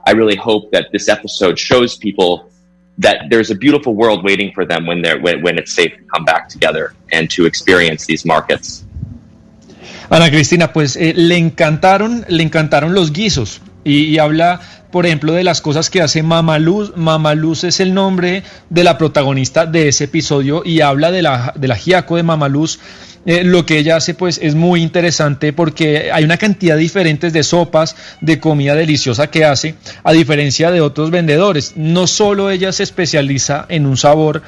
I 0.07 0.13
really 0.13 0.37
hope 0.37 0.73
that 0.73 0.89
this 0.93 1.09
episode 1.09 1.59
shows 1.59 1.97
people 1.97 2.51
that 2.99 3.27
there's 3.31 3.51
a 3.51 3.55
beautiful 3.55 3.95
world 3.95 4.25
waiting 4.25 4.53
for 4.53 4.65
them 4.65 4.87
when 4.87 5.03
they're 5.03 5.21
when, 5.21 5.43
when 5.43 5.59
it's 5.59 5.73
safe 5.73 5.93
to 5.97 6.03
come 6.05 6.25
back 6.25 6.49
together 6.49 6.95
and 7.11 7.31
to 7.31 7.47
experience 7.47 8.07
these 8.07 8.25
markets. 8.25 8.85
Ana 10.11 10.29
Cristina, 10.31 10.73
pues 10.73 10.97
eh, 10.97 11.15
le 11.17 11.37
encantaron, 11.37 12.25
le 12.29 12.43
encantaron 12.43 12.95
los 12.95 13.13
guisos. 13.13 13.61
Y, 13.85 14.19
habla, 14.19 14.61
por 14.91 15.07
ejemplo, 15.07 15.33
de 15.33 15.43
las 15.43 15.61
cosas 15.61 15.91
que 15.91 16.01
hace 16.01 16.23
Mamaluz. 16.23 16.97
Mamaluz 16.97 17.65
es 17.65 17.81
el 17.81 17.95
nombre 17.95 18.45
de 18.71 18.85
la 18.85 18.97
protagonista 18.97 19.67
de 19.67 19.89
ese 19.89 20.05
episodio 20.05 20.63
y 20.65 20.81
habla 20.81 21.11
de 21.11 21.23
la, 21.23 21.53
de 21.57 21.69
la 21.69 21.77
Giaco 21.77 22.17
de 22.17 22.23
Mamaluz. 22.23 22.79
Eh, 23.25 23.45
lo 23.45 23.65
que 23.65 23.79
ella 23.79 23.97
hace 23.97 24.15
pues 24.15 24.41
es 24.43 24.57
muy 24.57 24.83
interesante 24.83 25.53
porque 25.53 26.11
hay 26.13 26.25
una 26.25 26.39
cantidad 26.39 26.77
diferente 26.77 27.31
de 27.31 27.43
sopas, 27.45 27.95
de 28.21 28.41
comida 28.41 28.75
deliciosa 28.75 29.29
que 29.29 29.45
hace, 29.45 29.77
a 30.03 30.13
diferencia 30.13 30.73
de 30.73 30.81
otros 30.81 31.11
vendedores. 31.11 31.75
No 31.77 32.07
solo 32.09 32.51
ella 32.51 32.73
se 32.73 32.83
especializa 32.83 33.67
en 33.69 33.87
un 33.87 33.97
sabor, 33.97 34.43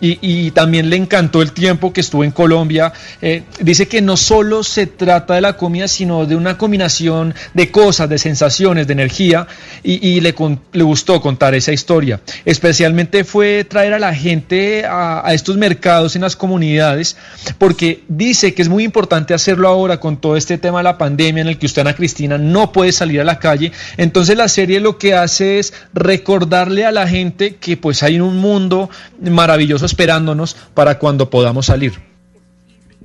y, 0.00 0.50
también 0.52 0.90
le 0.90 0.96
encantó 0.96 1.42
el 1.42 1.52
tiempo 1.52 1.92
que 1.92 2.00
estuvo 2.00 2.24
en 2.24 2.30
Colombia. 2.30 2.92
Eh, 3.20 3.42
dice 3.60 3.86
que 3.86 4.00
no 4.00 4.16
solo 4.16 4.62
se 4.62 4.86
trata 4.86 5.34
de 5.34 5.40
la 5.40 5.56
comida, 5.56 5.88
sino 5.88 6.26
de 6.26 6.36
una 6.36 6.56
combinación 6.56 7.34
de 7.54 7.70
cosas, 7.70 8.08
de 8.08 8.18
sensaciones, 8.18 8.86
de 8.86 8.92
energía, 8.94 9.46
y, 9.82 10.20
le, 10.20 10.34
le, 10.72 10.82
gustó 10.82 11.20
contar 11.20 11.54
esa 11.54 11.72
historia. 11.72 12.20
Especialmente 12.44 13.24
fue 13.24 13.64
traer 13.64 13.94
a 13.94 13.98
la 13.98 14.14
gente 14.14 14.84
a, 14.84 15.26
a, 15.26 15.34
estos 15.34 15.56
mercados 15.56 16.16
en 16.16 16.22
las 16.22 16.36
comunidades, 16.36 17.16
porque 17.58 18.02
dice 18.08 18.54
que 18.54 18.62
es 18.62 18.68
muy 18.68 18.84
importante 18.84 19.34
hacerlo 19.34 19.68
ahora 19.68 20.00
con 20.00 20.18
todo 20.18 20.36
este 20.36 20.58
tema 20.58 20.78
de 20.78 20.84
la 20.84 20.98
pandemia 20.98 21.42
en 21.42 21.48
el 21.48 21.58
que 21.58 21.66
usted, 21.66 21.82
Ana 21.82 21.94
Cristina, 21.94 22.38
no 22.38 22.72
puede 22.72 22.92
salir 22.92 23.20
a 23.20 23.24
la 23.24 23.38
calle. 23.38 23.72
Entonces 23.96 24.36
la 24.36 24.48
serie 24.48 24.80
lo 24.80 24.98
que 24.98 25.14
hace 25.14 25.58
es 25.58 25.72
recordarle 25.92 26.84
a 26.84 26.92
la 26.92 27.06
gente 27.06 27.56
que 27.56 27.76
pues 27.76 28.02
hay 28.02 28.20
un 28.20 28.38
mundo 28.38 28.90
maravilloso 29.20 29.84
esperándonos 29.90 30.56
para 30.74 30.98
cuando 30.98 31.30
podamos 31.30 31.66
salir. 31.66 32.10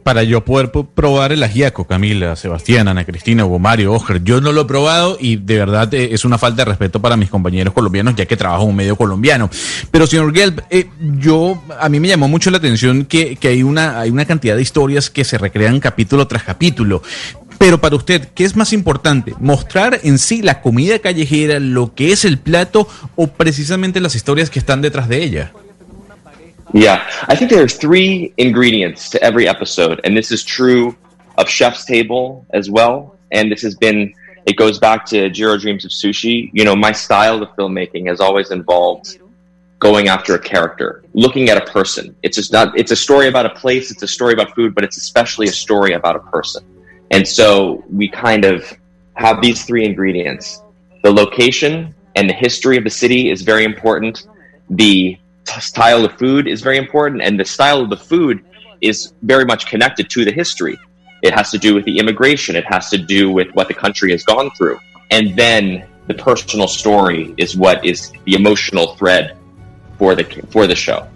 Para 0.03 0.21
yo 0.21 0.45
poder 0.45 0.69
probar 0.69 1.31
el 1.31 1.41
ajiaco, 1.41 1.85
Camila, 1.87 2.35
Sebastián, 2.35 2.87
Ana 2.87 3.05
Cristina, 3.05 3.43
Hugo 3.43 3.57
Mario, 3.57 3.91
Oscar, 3.91 4.23
yo 4.23 4.39
no 4.39 4.51
lo 4.51 4.61
he 4.61 4.65
probado 4.65 5.17
y 5.19 5.37
de 5.37 5.57
verdad 5.57 5.91
eh, 5.95 6.09
es 6.11 6.23
una 6.25 6.37
falta 6.37 6.61
de 6.61 6.65
respeto 6.65 7.01
para 7.01 7.17
mis 7.17 7.31
compañeros 7.31 7.73
colombianos, 7.73 8.15
ya 8.15 8.27
que 8.27 8.37
trabajo 8.37 8.65
en 8.65 8.69
un 8.69 8.75
medio 8.75 8.95
colombiano. 8.95 9.49
Pero, 9.89 10.05
señor 10.05 10.31
Gelb, 10.31 10.61
eh, 10.69 10.91
yo, 11.17 11.59
a 11.79 11.89
mí 11.89 11.99
me 11.99 12.07
llamó 12.07 12.27
mucho 12.27 12.51
la 12.51 12.57
atención 12.57 13.05
que, 13.05 13.35
que 13.35 13.47
hay, 13.47 13.63
una, 13.63 13.99
hay 13.99 14.11
una 14.11 14.25
cantidad 14.25 14.55
de 14.55 14.61
historias 14.61 15.09
que 15.09 15.23
se 15.23 15.39
recrean 15.39 15.79
capítulo 15.79 16.27
tras 16.27 16.43
capítulo. 16.43 17.01
Pero 17.57 17.81
para 17.81 17.95
usted, 17.95 18.29
¿qué 18.35 18.43
es 18.43 18.55
más 18.55 18.73
importante? 18.73 19.33
¿Mostrar 19.39 19.99
en 20.03 20.19
sí 20.19 20.43
la 20.43 20.61
comida 20.61 20.99
callejera, 20.99 21.59
lo 21.59 21.95
que 21.95 22.11
es 22.11 22.25
el 22.25 22.37
plato 22.37 22.87
o 23.15 23.25
precisamente 23.27 23.99
las 24.01 24.13
historias 24.13 24.51
que 24.51 24.59
están 24.59 24.81
detrás 24.81 25.09
de 25.09 25.23
ella? 25.23 25.51
Yeah, 26.75 27.09
I 27.29 27.37
think 27.37 27.51
there 27.51 27.63
are 27.63 27.69
three 27.69 28.33
ingredients 28.35 29.09
to 29.11 29.23
every 29.23 29.47
episode, 29.47 30.01
and 30.03 30.15
this 30.15 30.29
is 30.29 30.43
true 30.43 30.93
of 31.37 31.47
Chef's 31.47 31.85
Table 31.85 32.45
as 32.49 32.69
well. 32.69 33.17
and 33.31 33.51
this 33.51 33.61
has 33.63 33.75
been 33.75 34.13
it 34.45 34.57
goes 34.57 34.77
back 34.77 35.05
to 35.05 35.29
Jiro 35.29 35.57
Dreams 35.57 35.85
of 35.85 35.91
Sushi. 35.91 36.49
You 36.53 36.65
know, 36.65 36.75
my 36.75 36.91
style 36.91 37.41
of 37.41 37.49
filmmaking 37.55 38.07
has 38.07 38.19
always 38.19 38.51
involved 38.51 39.19
going 39.79 40.09
after 40.09 40.35
a 40.35 40.39
character, 40.39 41.03
looking 41.13 41.49
at 41.49 41.57
a 41.57 41.65
person. 41.71 42.15
It's 42.23 42.35
just 42.35 42.51
not, 42.51 42.77
it's 42.77 42.91
a 42.91 42.95
story 42.95 43.27
about 43.29 43.45
a 43.45 43.49
place, 43.51 43.89
it's 43.89 44.03
a 44.03 44.07
story 44.07 44.33
about 44.33 44.53
food, 44.53 44.75
but 44.75 44.83
it's 44.83 44.97
especially 44.97 45.47
a 45.47 45.51
story 45.51 45.93
about 45.93 46.15
a 46.15 46.19
person. 46.19 46.63
And 47.09 47.27
so 47.27 47.83
we 47.89 48.07
kind 48.09 48.45
of 48.45 48.71
have 49.15 49.41
these 49.41 49.63
three 49.65 49.85
ingredients. 49.85 50.61
The 51.03 51.11
location 51.11 51.95
and 52.15 52.29
the 52.29 52.33
history 52.33 52.77
of 52.77 52.83
the 52.83 52.89
city 52.89 53.31
is 53.31 53.41
very 53.41 53.63
important. 53.63 54.27
The 54.69 55.17
style 55.45 56.05
of 56.05 56.17
food 56.17 56.47
is 56.47 56.61
very 56.61 56.77
important. 56.77 57.21
And 57.21 57.39
the 57.39 57.45
style 57.45 57.81
of 57.81 57.89
the 57.89 57.97
food 57.97 58.43
is 58.81 59.13
very 59.21 59.45
much 59.45 59.67
connected 59.67 60.09
to 60.11 60.25
the 60.25 60.31
history. 60.31 60.77
It 61.21 61.33
has 61.33 61.51
to 61.51 61.57
do 61.57 61.73
with 61.73 61.85
the 61.85 61.97
immigration. 61.97 62.55
It 62.55 62.65
has 62.65 62.89
to 62.89 62.97
do 62.97 63.31
with 63.31 63.49
what 63.53 63.67
the 63.67 63.73
country 63.73 64.11
has 64.11 64.23
gone 64.23 64.51
through. 64.57 64.79
And 65.11 65.35
then 65.35 65.87
the 66.07 66.13
personal 66.13 66.67
story 66.67 67.33
is 67.37 67.55
what 67.55 67.83
is 67.85 68.11
the 68.25 68.35
emotional 68.35 68.95
thread 68.95 69.37
for 69.97 70.15
the, 70.15 70.23
for 70.51 70.67
the 70.67 70.75
show. 70.75 71.07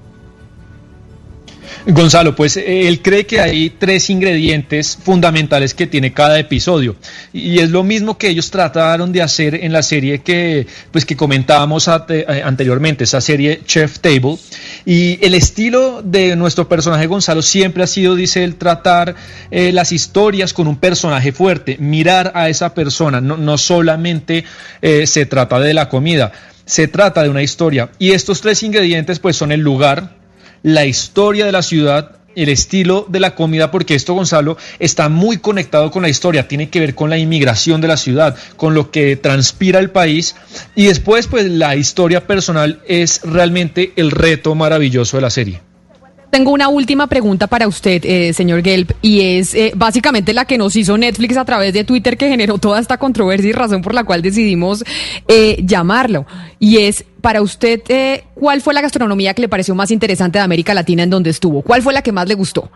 Gonzalo, 1.86 2.36
pues 2.36 2.58
él 2.58 3.02
cree 3.02 3.26
que 3.26 3.40
hay 3.40 3.70
tres 3.70 4.10
ingredientes 4.10 4.98
fundamentales 5.02 5.74
que 5.74 5.88
tiene 5.88 6.14
cada 6.14 6.38
episodio. 6.38 6.96
Y 7.34 7.60
es 7.60 7.70
lo 7.70 7.84
mismo 7.84 8.18
que 8.18 8.28
ellos 8.28 8.52
trataron 8.52 9.12
de 9.12 9.22
hacer 9.22 9.56
en 9.56 9.72
la 9.72 9.82
serie 9.82 10.20
que 10.20 10.68
pues 10.92 11.06
que 11.06 11.16
comentábamos 11.16 11.90
eh, 12.10 12.42
anteriormente, 12.44 13.06
esa 13.06 13.22
serie 13.22 13.62
Chef 13.66 14.00
Table. 14.00 14.38
Y 14.86 15.24
el 15.26 15.34
estilo 15.34 16.02
de 16.04 16.36
nuestro 16.36 16.68
personaje 16.68 17.08
Gonzalo 17.08 17.42
siempre 17.42 17.84
ha 17.84 17.88
sido, 17.88 18.16
dice 18.16 18.44
él, 18.44 18.56
tratar 18.56 19.16
eh, 19.52 19.72
las 19.72 19.92
historias 19.92 20.54
con 20.54 20.68
un 20.68 20.78
personaje 20.78 21.32
fuerte, 21.32 21.78
mirar 21.80 22.32
a 22.36 22.50
esa 22.50 22.74
persona, 22.74 23.22
no, 23.22 23.38
no 23.38 23.58
solamente 23.58 24.44
eh, 24.82 25.08
se 25.08 25.26
trata 25.26 25.60
de 25.60 25.74
la 25.74 25.90
comida, 25.90 26.32
se 26.66 26.88
trata 26.88 27.24
de 27.24 27.30
una 27.30 27.42
historia. 27.42 27.90
Y 28.00 28.12
estos 28.12 28.42
tres 28.42 28.64
ingredientes 28.64 29.20
pues 29.20 29.36
son 29.36 29.52
el 29.52 29.62
lugar, 29.62 30.19
la 30.64 30.86
historia 30.86 31.46
de 31.46 31.52
la 31.52 31.62
ciudad, 31.62 32.12
el 32.36 32.50
estilo 32.50 33.06
de 33.10 33.20
la 33.20 33.36
comida, 33.36 33.72
porque 33.72 33.96
esto, 33.96 34.14
Gonzalo, 34.14 34.58
está 34.80 35.10
muy 35.10 35.38
conectado 35.38 35.92
con 35.92 36.04
la 36.04 36.10
historia, 36.10 36.48
tiene 36.48 36.70
que 36.70 36.80
ver 36.80 36.96
con 36.96 37.10
la 37.10 37.18
inmigración 37.18 37.82
de 37.82 37.88
la 37.88 37.98
ciudad, 37.98 38.36
con 38.56 38.74
lo 38.74 38.92
que 38.92 39.16
transpira 39.16 39.80
el 39.80 39.90
país, 39.90 40.36
y 40.76 40.86
después, 40.86 41.28
pues 41.28 41.46
la 41.46 41.76
historia 41.76 42.26
personal 42.28 42.82
es 42.88 43.22
realmente 43.24 43.94
el 43.96 44.12
reto 44.12 44.56
maravilloso 44.56 45.18
de 45.18 45.22
la 45.22 45.30
serie. 45.30 45.69
Tengo 46.30 46.52
una 46.52 46.68
última 46.68 47.08
pregunta 47.08 47.48
para 47.48 47.68
usted, 47.68 48.06
eh, 48.06 48.34
señor 48.34 48.62
Gelb, 48.62 48.94
y 49.02 49.38
es 49.38 49.56
eh, 49.56 49.72
básicamente 49.76 50.32
la 50.32 50.46
que 50.46 50.60
nos 50.60 50.76
hizo 50.76 50.96
Netflix 50.96 51.38
a 51.38 51.46
través 51.46 51.74
de 51.74 51.84
Twitter 51.84 52.18
que 52.18 52.30
generó 52.30 52.60
toda 52.60 52.80
esta 52.80 52.98
controversia 52.98 53.50
y 53.50 53.54
razón 53.54 53.82
por 53.82 53.96
la 53.96 54.04
cual 54.04 54.22
decidimos 54.22 54.84
eh, 55.28 55.58
llamarlo. 55.64 56.28
Y 56.60 56.78
es, 56.78 57.04
para 57.22 57.42
usted, 57.42 57.82
eh, 57.90 58.26
¿cuál 58.36 58.62
fue 58.62 58.76
la 58.76 58.82
gastronomía 58.82 59.34
que 59.34 59.42
le 59.42 59.50
pareció 59.50 59.74
más 59.74 59.90
interesante 59.90 60.38
de 60.38 60.44
América 60.44 60.76
Latina 60.76 61.02
en 61.02 61.10
donde 61.10 61.32
estuvo? 61.32 61.64
¿Cuál 61.64 61.82
fue 61.82 61.94
la 61.94 62.04
que 62.04 62.12
más 62.12 62.28
le 62.28 62.36
gustó? 62.36 62.70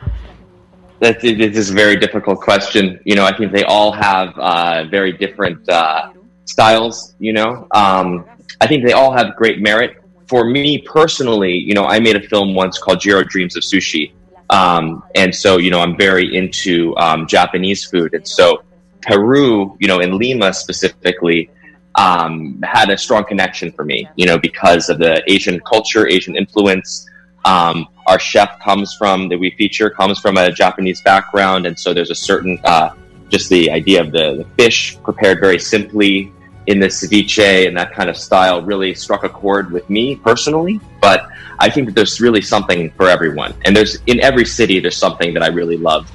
That 1.00 1.18
is 1.24 1.70
a 1.70 1.74
very 1.74 1.98
difficult 1.98 2.40
question. 2.44 3.00
You 3.06 3.16
know, 3.16 3.28
I 3.28 3.36
think 3.36 3.52
they 3.52 3.66
all 3.68 3.94
have 3.94 4.34
uh, 4.38 4.90
very 4.90 5.12
different 5.12 5.60
uh, 5.70 6.12
styles. 6.46 7.14
You 7.20 7.34
know, 7.34 7.68
um, 7.72 8.26
I 8.62 8.68
think 8.68 8.84
they 8.84 8.94
all 8.94 9.12
have 9.16 9.36
great 9.38 9.62
merit. 9.62 10.03
For 10.34 10.46
me 10.46 10.80
personally, 10.80 11.54
you 11.54 11.76
know, 11.76 11.86
I 11.86 12.00
made 12.00 12.16
a 12.16 12.28
film 12.28 12.56
once 12.56 12.80
called 12.80 13.00
Jiro 13.00 13.24
Dreams 13.24 13.56
of 13.56 13.62
Sushi. 13.62 14.14
Um, 14.50 15.04
and 15.14 15.30
so, 15.34 15.58
you 15.58 15.70
know, 15.70 15.80
I'm 15.80 15.96
very 15.96 16.36
into 16.36 16.98
um, 16.98 17.28
Japanese 17.28 17.86
food. 17.86 18.16
And 18.16 18.28
so, 18.28 18.64
Peru, 19.04 19.78
you 19.80 19.88
know, 19.88 20.00
in 20.00 20.18
Lima 20.18 20.52
specifically, 20.52 21.52
um, 21.94 22.60
had 22.64 22.90
a 22.90 22.98
strong 22.98 23.26
connection 23.26 23.72
for 23.74 23.86
me, 23.86 24.10
you 24.16 24.26
know, 24.26 24.40
because 24.40 24.90
of 24.90 24.98
the 24.98 25.22
Asian 25.32 25.60
culture, 25.60 26.08
Asian 26.08 26.36
influence. 26.36 27.08
Um, 27.46 27.88
our 28.08 28.18
chef 28.18 28.60
comes 28.60 28.96
from 28.96 29.30
that 29.30 29.38
we 29.38 29.52
feature 29.52 29.92
comes 29.92 30.18
from 30.18 30.38
a 30.38 30.52
Japanese 30.52 31.00
background, 31.04 31.68
and 31.68 31.80
so 31.80 31.94
there's 31.94 32.10
a 32.10 32.16
certain 32.16 32.60
uh, 32.64 32.90
just 33.30 33.50
the 33.50 33.70
idea 33.70 34.02
of 34.02 34.12
the, 34.12 34.38
the 34.38 34.46
fish 34.58 34.98
prepared 35.04 35.40
very 35.40 35.60
simply, 35.60 36.34
in 36.68 36.80
the 36.80 36.88
ceviche 36.88 37.68
and 37.68 37.78
that 37.78 37.94
kind 37.94 38.10
of 38.10 38.18
style 38.18 38.62
really 38.62 38.94
struck 38.94 39.24
a 39.24 39.30
chord 39.30 39.72
with 39.72 39.90
me 39.90 40.16
personally. 40.16 40.80
But 41.02 41.28
I 41.60 41.70
think 41.70 41.88
that 41.88 41.96
there's 41.96 42.20
really 42.20 42.42
something 42.42 42.92
for 42.92 43.10
everyone. 43.10 43.54
And 43.66 43.76
there's 43.76 44.00
in 44.08 44.20
every 44.22 44.46
city, 44.46 44.80
there's 44.80 44.98
something 44.98 45.34
that 45.34 45.44
I 45.44 45.48
really 45.48 45.78
love. 45.78 46.10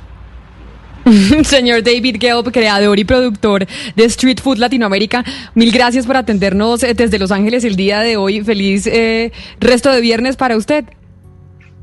Señor 1.45 1.83
David 1.83 2.19
Gelb, 2.19 2.53
creador 2.53 2.99
y 2.99 3.05
productor 3.05 3.67
de 3.97 4.05
Street 4.05 4.41
Food 4.41 4.59
Latinoamérica, 4.59 5.25
mil 5.55 5.73
gracias 5.73 6.07
por 6.07 6.17
atendernos 6.17 6.83
eh, 6.83 6.93
desde 6.93 7.19
Los 7.19 7.31
Ángeles 7.31 7.65
el 7.65 7.77
día 7.77 8.01
de 8.01 8.17
hoy. 8.17 8.43
Feliz 8.43 8.87
eh, 8.87 9.33
resto 9.59 9.91
de 9.91 10.01
viernes 10.01 10.37
para 10.37 10.57
usted. 10.57 10.85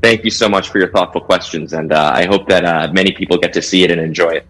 Thank 0.00 0.22
you 0.22 0.30
so 0.30 0.48
much 0.48 0.68
for 0.68 0.78
your 0.78 0.90
thoughtful 0.92 1.22
questions, 1.22 1.72
and 1.72 1.92
uh, 1.92 2.12
I 2.14 2.26
hope 2.26 2.46
that 2.48 2.64
uh, 2.64 2.92
many 2.92 3.12
people 3.12 3.38
get 3.38 3.52
to 3.54 3.62
see 3.62 3.82
it 3.82 3.90
and 3.90 4.00
enjoy 4.00 4.36
it. 4.36 4.46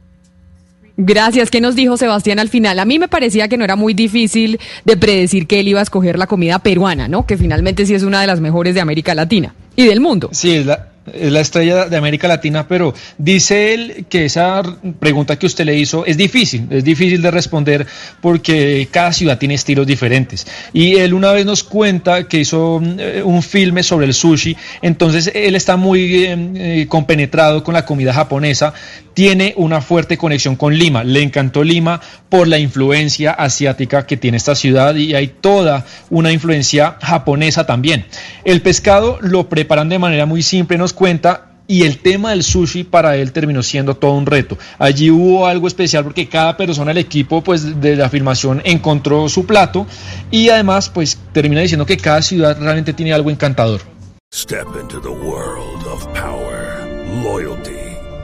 Gracias. 0.96 1.50
¿Qué 1.50 1.60
nos 1.60 1.74
dijo 1.74 1.96
Sebastián 1.96 2.38
al 2.38 2.48
final? 2.48 2.78
A 2.78 2.84
mí 2.84 2.98
me 2.98 3.08
parecía 3.08 3.48
que 3.48 3.56
no 3.56 3.64
era 3.64 3.76
muy 3.76 3.94
difícil 3.94 4.58
de 4.84 4.96
predecir 4.96 5.46
que 5.46 5.60
él 5.60 5.68
iba 5.68 5.80
a 5.80 5.82
escoger 5.82 6.18
la 6.18 6.26
comida 6.26 6.58
peruana, 6.58 7.08
¿no? 7.08 7.26
Que 7.26 7.36
finalmente 7.36 7.84
sí 7.86 7.94
es 7.94 8.02
una 8.02 8.20
de 8.20 8.26
las 8.26 8.40
mejores 8.40 8.74
de 8.74 8.80
América 8.80 9.14
Latina 9.14 9.54
y 9.76 9.86
del 9.86 10.00
mundo. 10.00 10.30
Sí, 10.32 10.52
es 10.52 10.66
la, 10.66 10.88
es 11.12 11.32
la 11.32 11.40
estrella 11.40 11.86
de 11.86 11.96
América 11.96 12.28
Latina, 12.28 12.66
pero 12.68 12.94
dice 13.18 13.74
él 13.74 14.06
que 14.08 14.24
esa 14.24 14.62
pregunta 14.98 15.38
que 15.38 15.46
usted 15.46 15.64
le 15.64 15.76
hizo 15.76 16.04
es 16.06 16.16
difícil, 16.16 16.66
es 16.70 16.84
difícil 16.84 17.22
de 17.22 17.30
responder 17.30 17.86
porque 18.20 18.88
cada 18.90 19.12
ciudad 19.12 19.38
tiene 19.38 19.54
estilos 19.54 19.86
diferentes. 19.86 20.46
Y 20.72 20.96
él 20.96 21.14
una 21.14 21.32
vez 21.32 21.46
nos 21.46 21.62
cuenta 21.62 22.28
que 22.28 22.40
hizo 22.40 22.80
eh, 22.82 23.22
un 23.24 23.42
filme 23.42 23.82
sobre 23.82 24.06
el 24.06 24.14
sushi, 24.14 24.56
entonces 24.82 25.30
él 25.34 25.56
está 25.56 25.76
muy 25.76 26.24
eh, 26.24 26.36
eh, 26.54 26.86
compenetrado 26.88 27.62
con 27.62 27.74
la 27.74 27.84
comida 27.84 28.12
japonesa, 28.12 28.74
tiene 29.14 29.54
una 29.56 29.80
fuerte 29.80 30.18
conexión 30.18 30.56
con 30.56 30.76
Lima, 30.76 31.02
le 31.02 31.22
encantó 31.22 31.64
Lima 31.64 32.02
por 32.28 32.46
la 32.48 32.58
influencia 32.58 33.30
asiática 33.30 34.06
que 34.06 34.18
tiene 34.18 34.36
esta 34.36 34.54
ciudad 34.54 34.94
y 34.94 35.14
hay 35.14 35.28
toda 35.28 35.86
una 36.10 36.32
influencia 36.32 36.96
japonesa 37.00 37.64
también. 37.64 38.04
El 38.44 38.60
pescado 38.60 39.18
lo 39.22 39.48
preparan 39.48 39.88
de 39.88 39.98
manera 39.98 40.26
muy 40.26 40.42
simple, 40.42 40.76
nos 40.76 40.92
cuenta 40.96 41.52
y 41.68 41.82
el 41.82 41.98
tema 41.98 42.30
del 42.30 42.42
sushi 42.42 42.84
para 42.84 43.16
él 43.16 43.32
terminó 43.32 43.62
siendo 43.62 43.96
todo 43.96 44.12
un 44.12 44.26
reto. 44.26 44.58
Allí 44.78 45.10
hubo 45.10 45.46
algo 45.46 45.68
especial 45.68 46.04
porque 46.04 46.28
cada 46.28 46.56
persona 46.56 46.90
del 46.90 46.98
equipo 46.98 47.42
pues 47.42 47.80
de 47.80 47.96
la 47.96 48.08
filmación 48.08 48.62
encontró 48.64 49.28
su 49.28 49.46
plato 49.46 49.86
y 50.30 50.48
además 50.48 50.88
pues 50.88 51.18
termina 51.32 51.60
diciendo 51.60 51.86
que 51.86 51.96
cada 51.96 52.22
ciudad 52.22 52.56
realmente 52.58 52.92
tiene 52.92 53.12
algo 53.12 53.30
encantador. 53.30 53.80
Step 54.34 54.66
into 54.80 55.00
the 55.00 55.08
world 55.08 55.86
of 55.86 56.04
power, 56.12 56.84
loyalty 57.22 57.85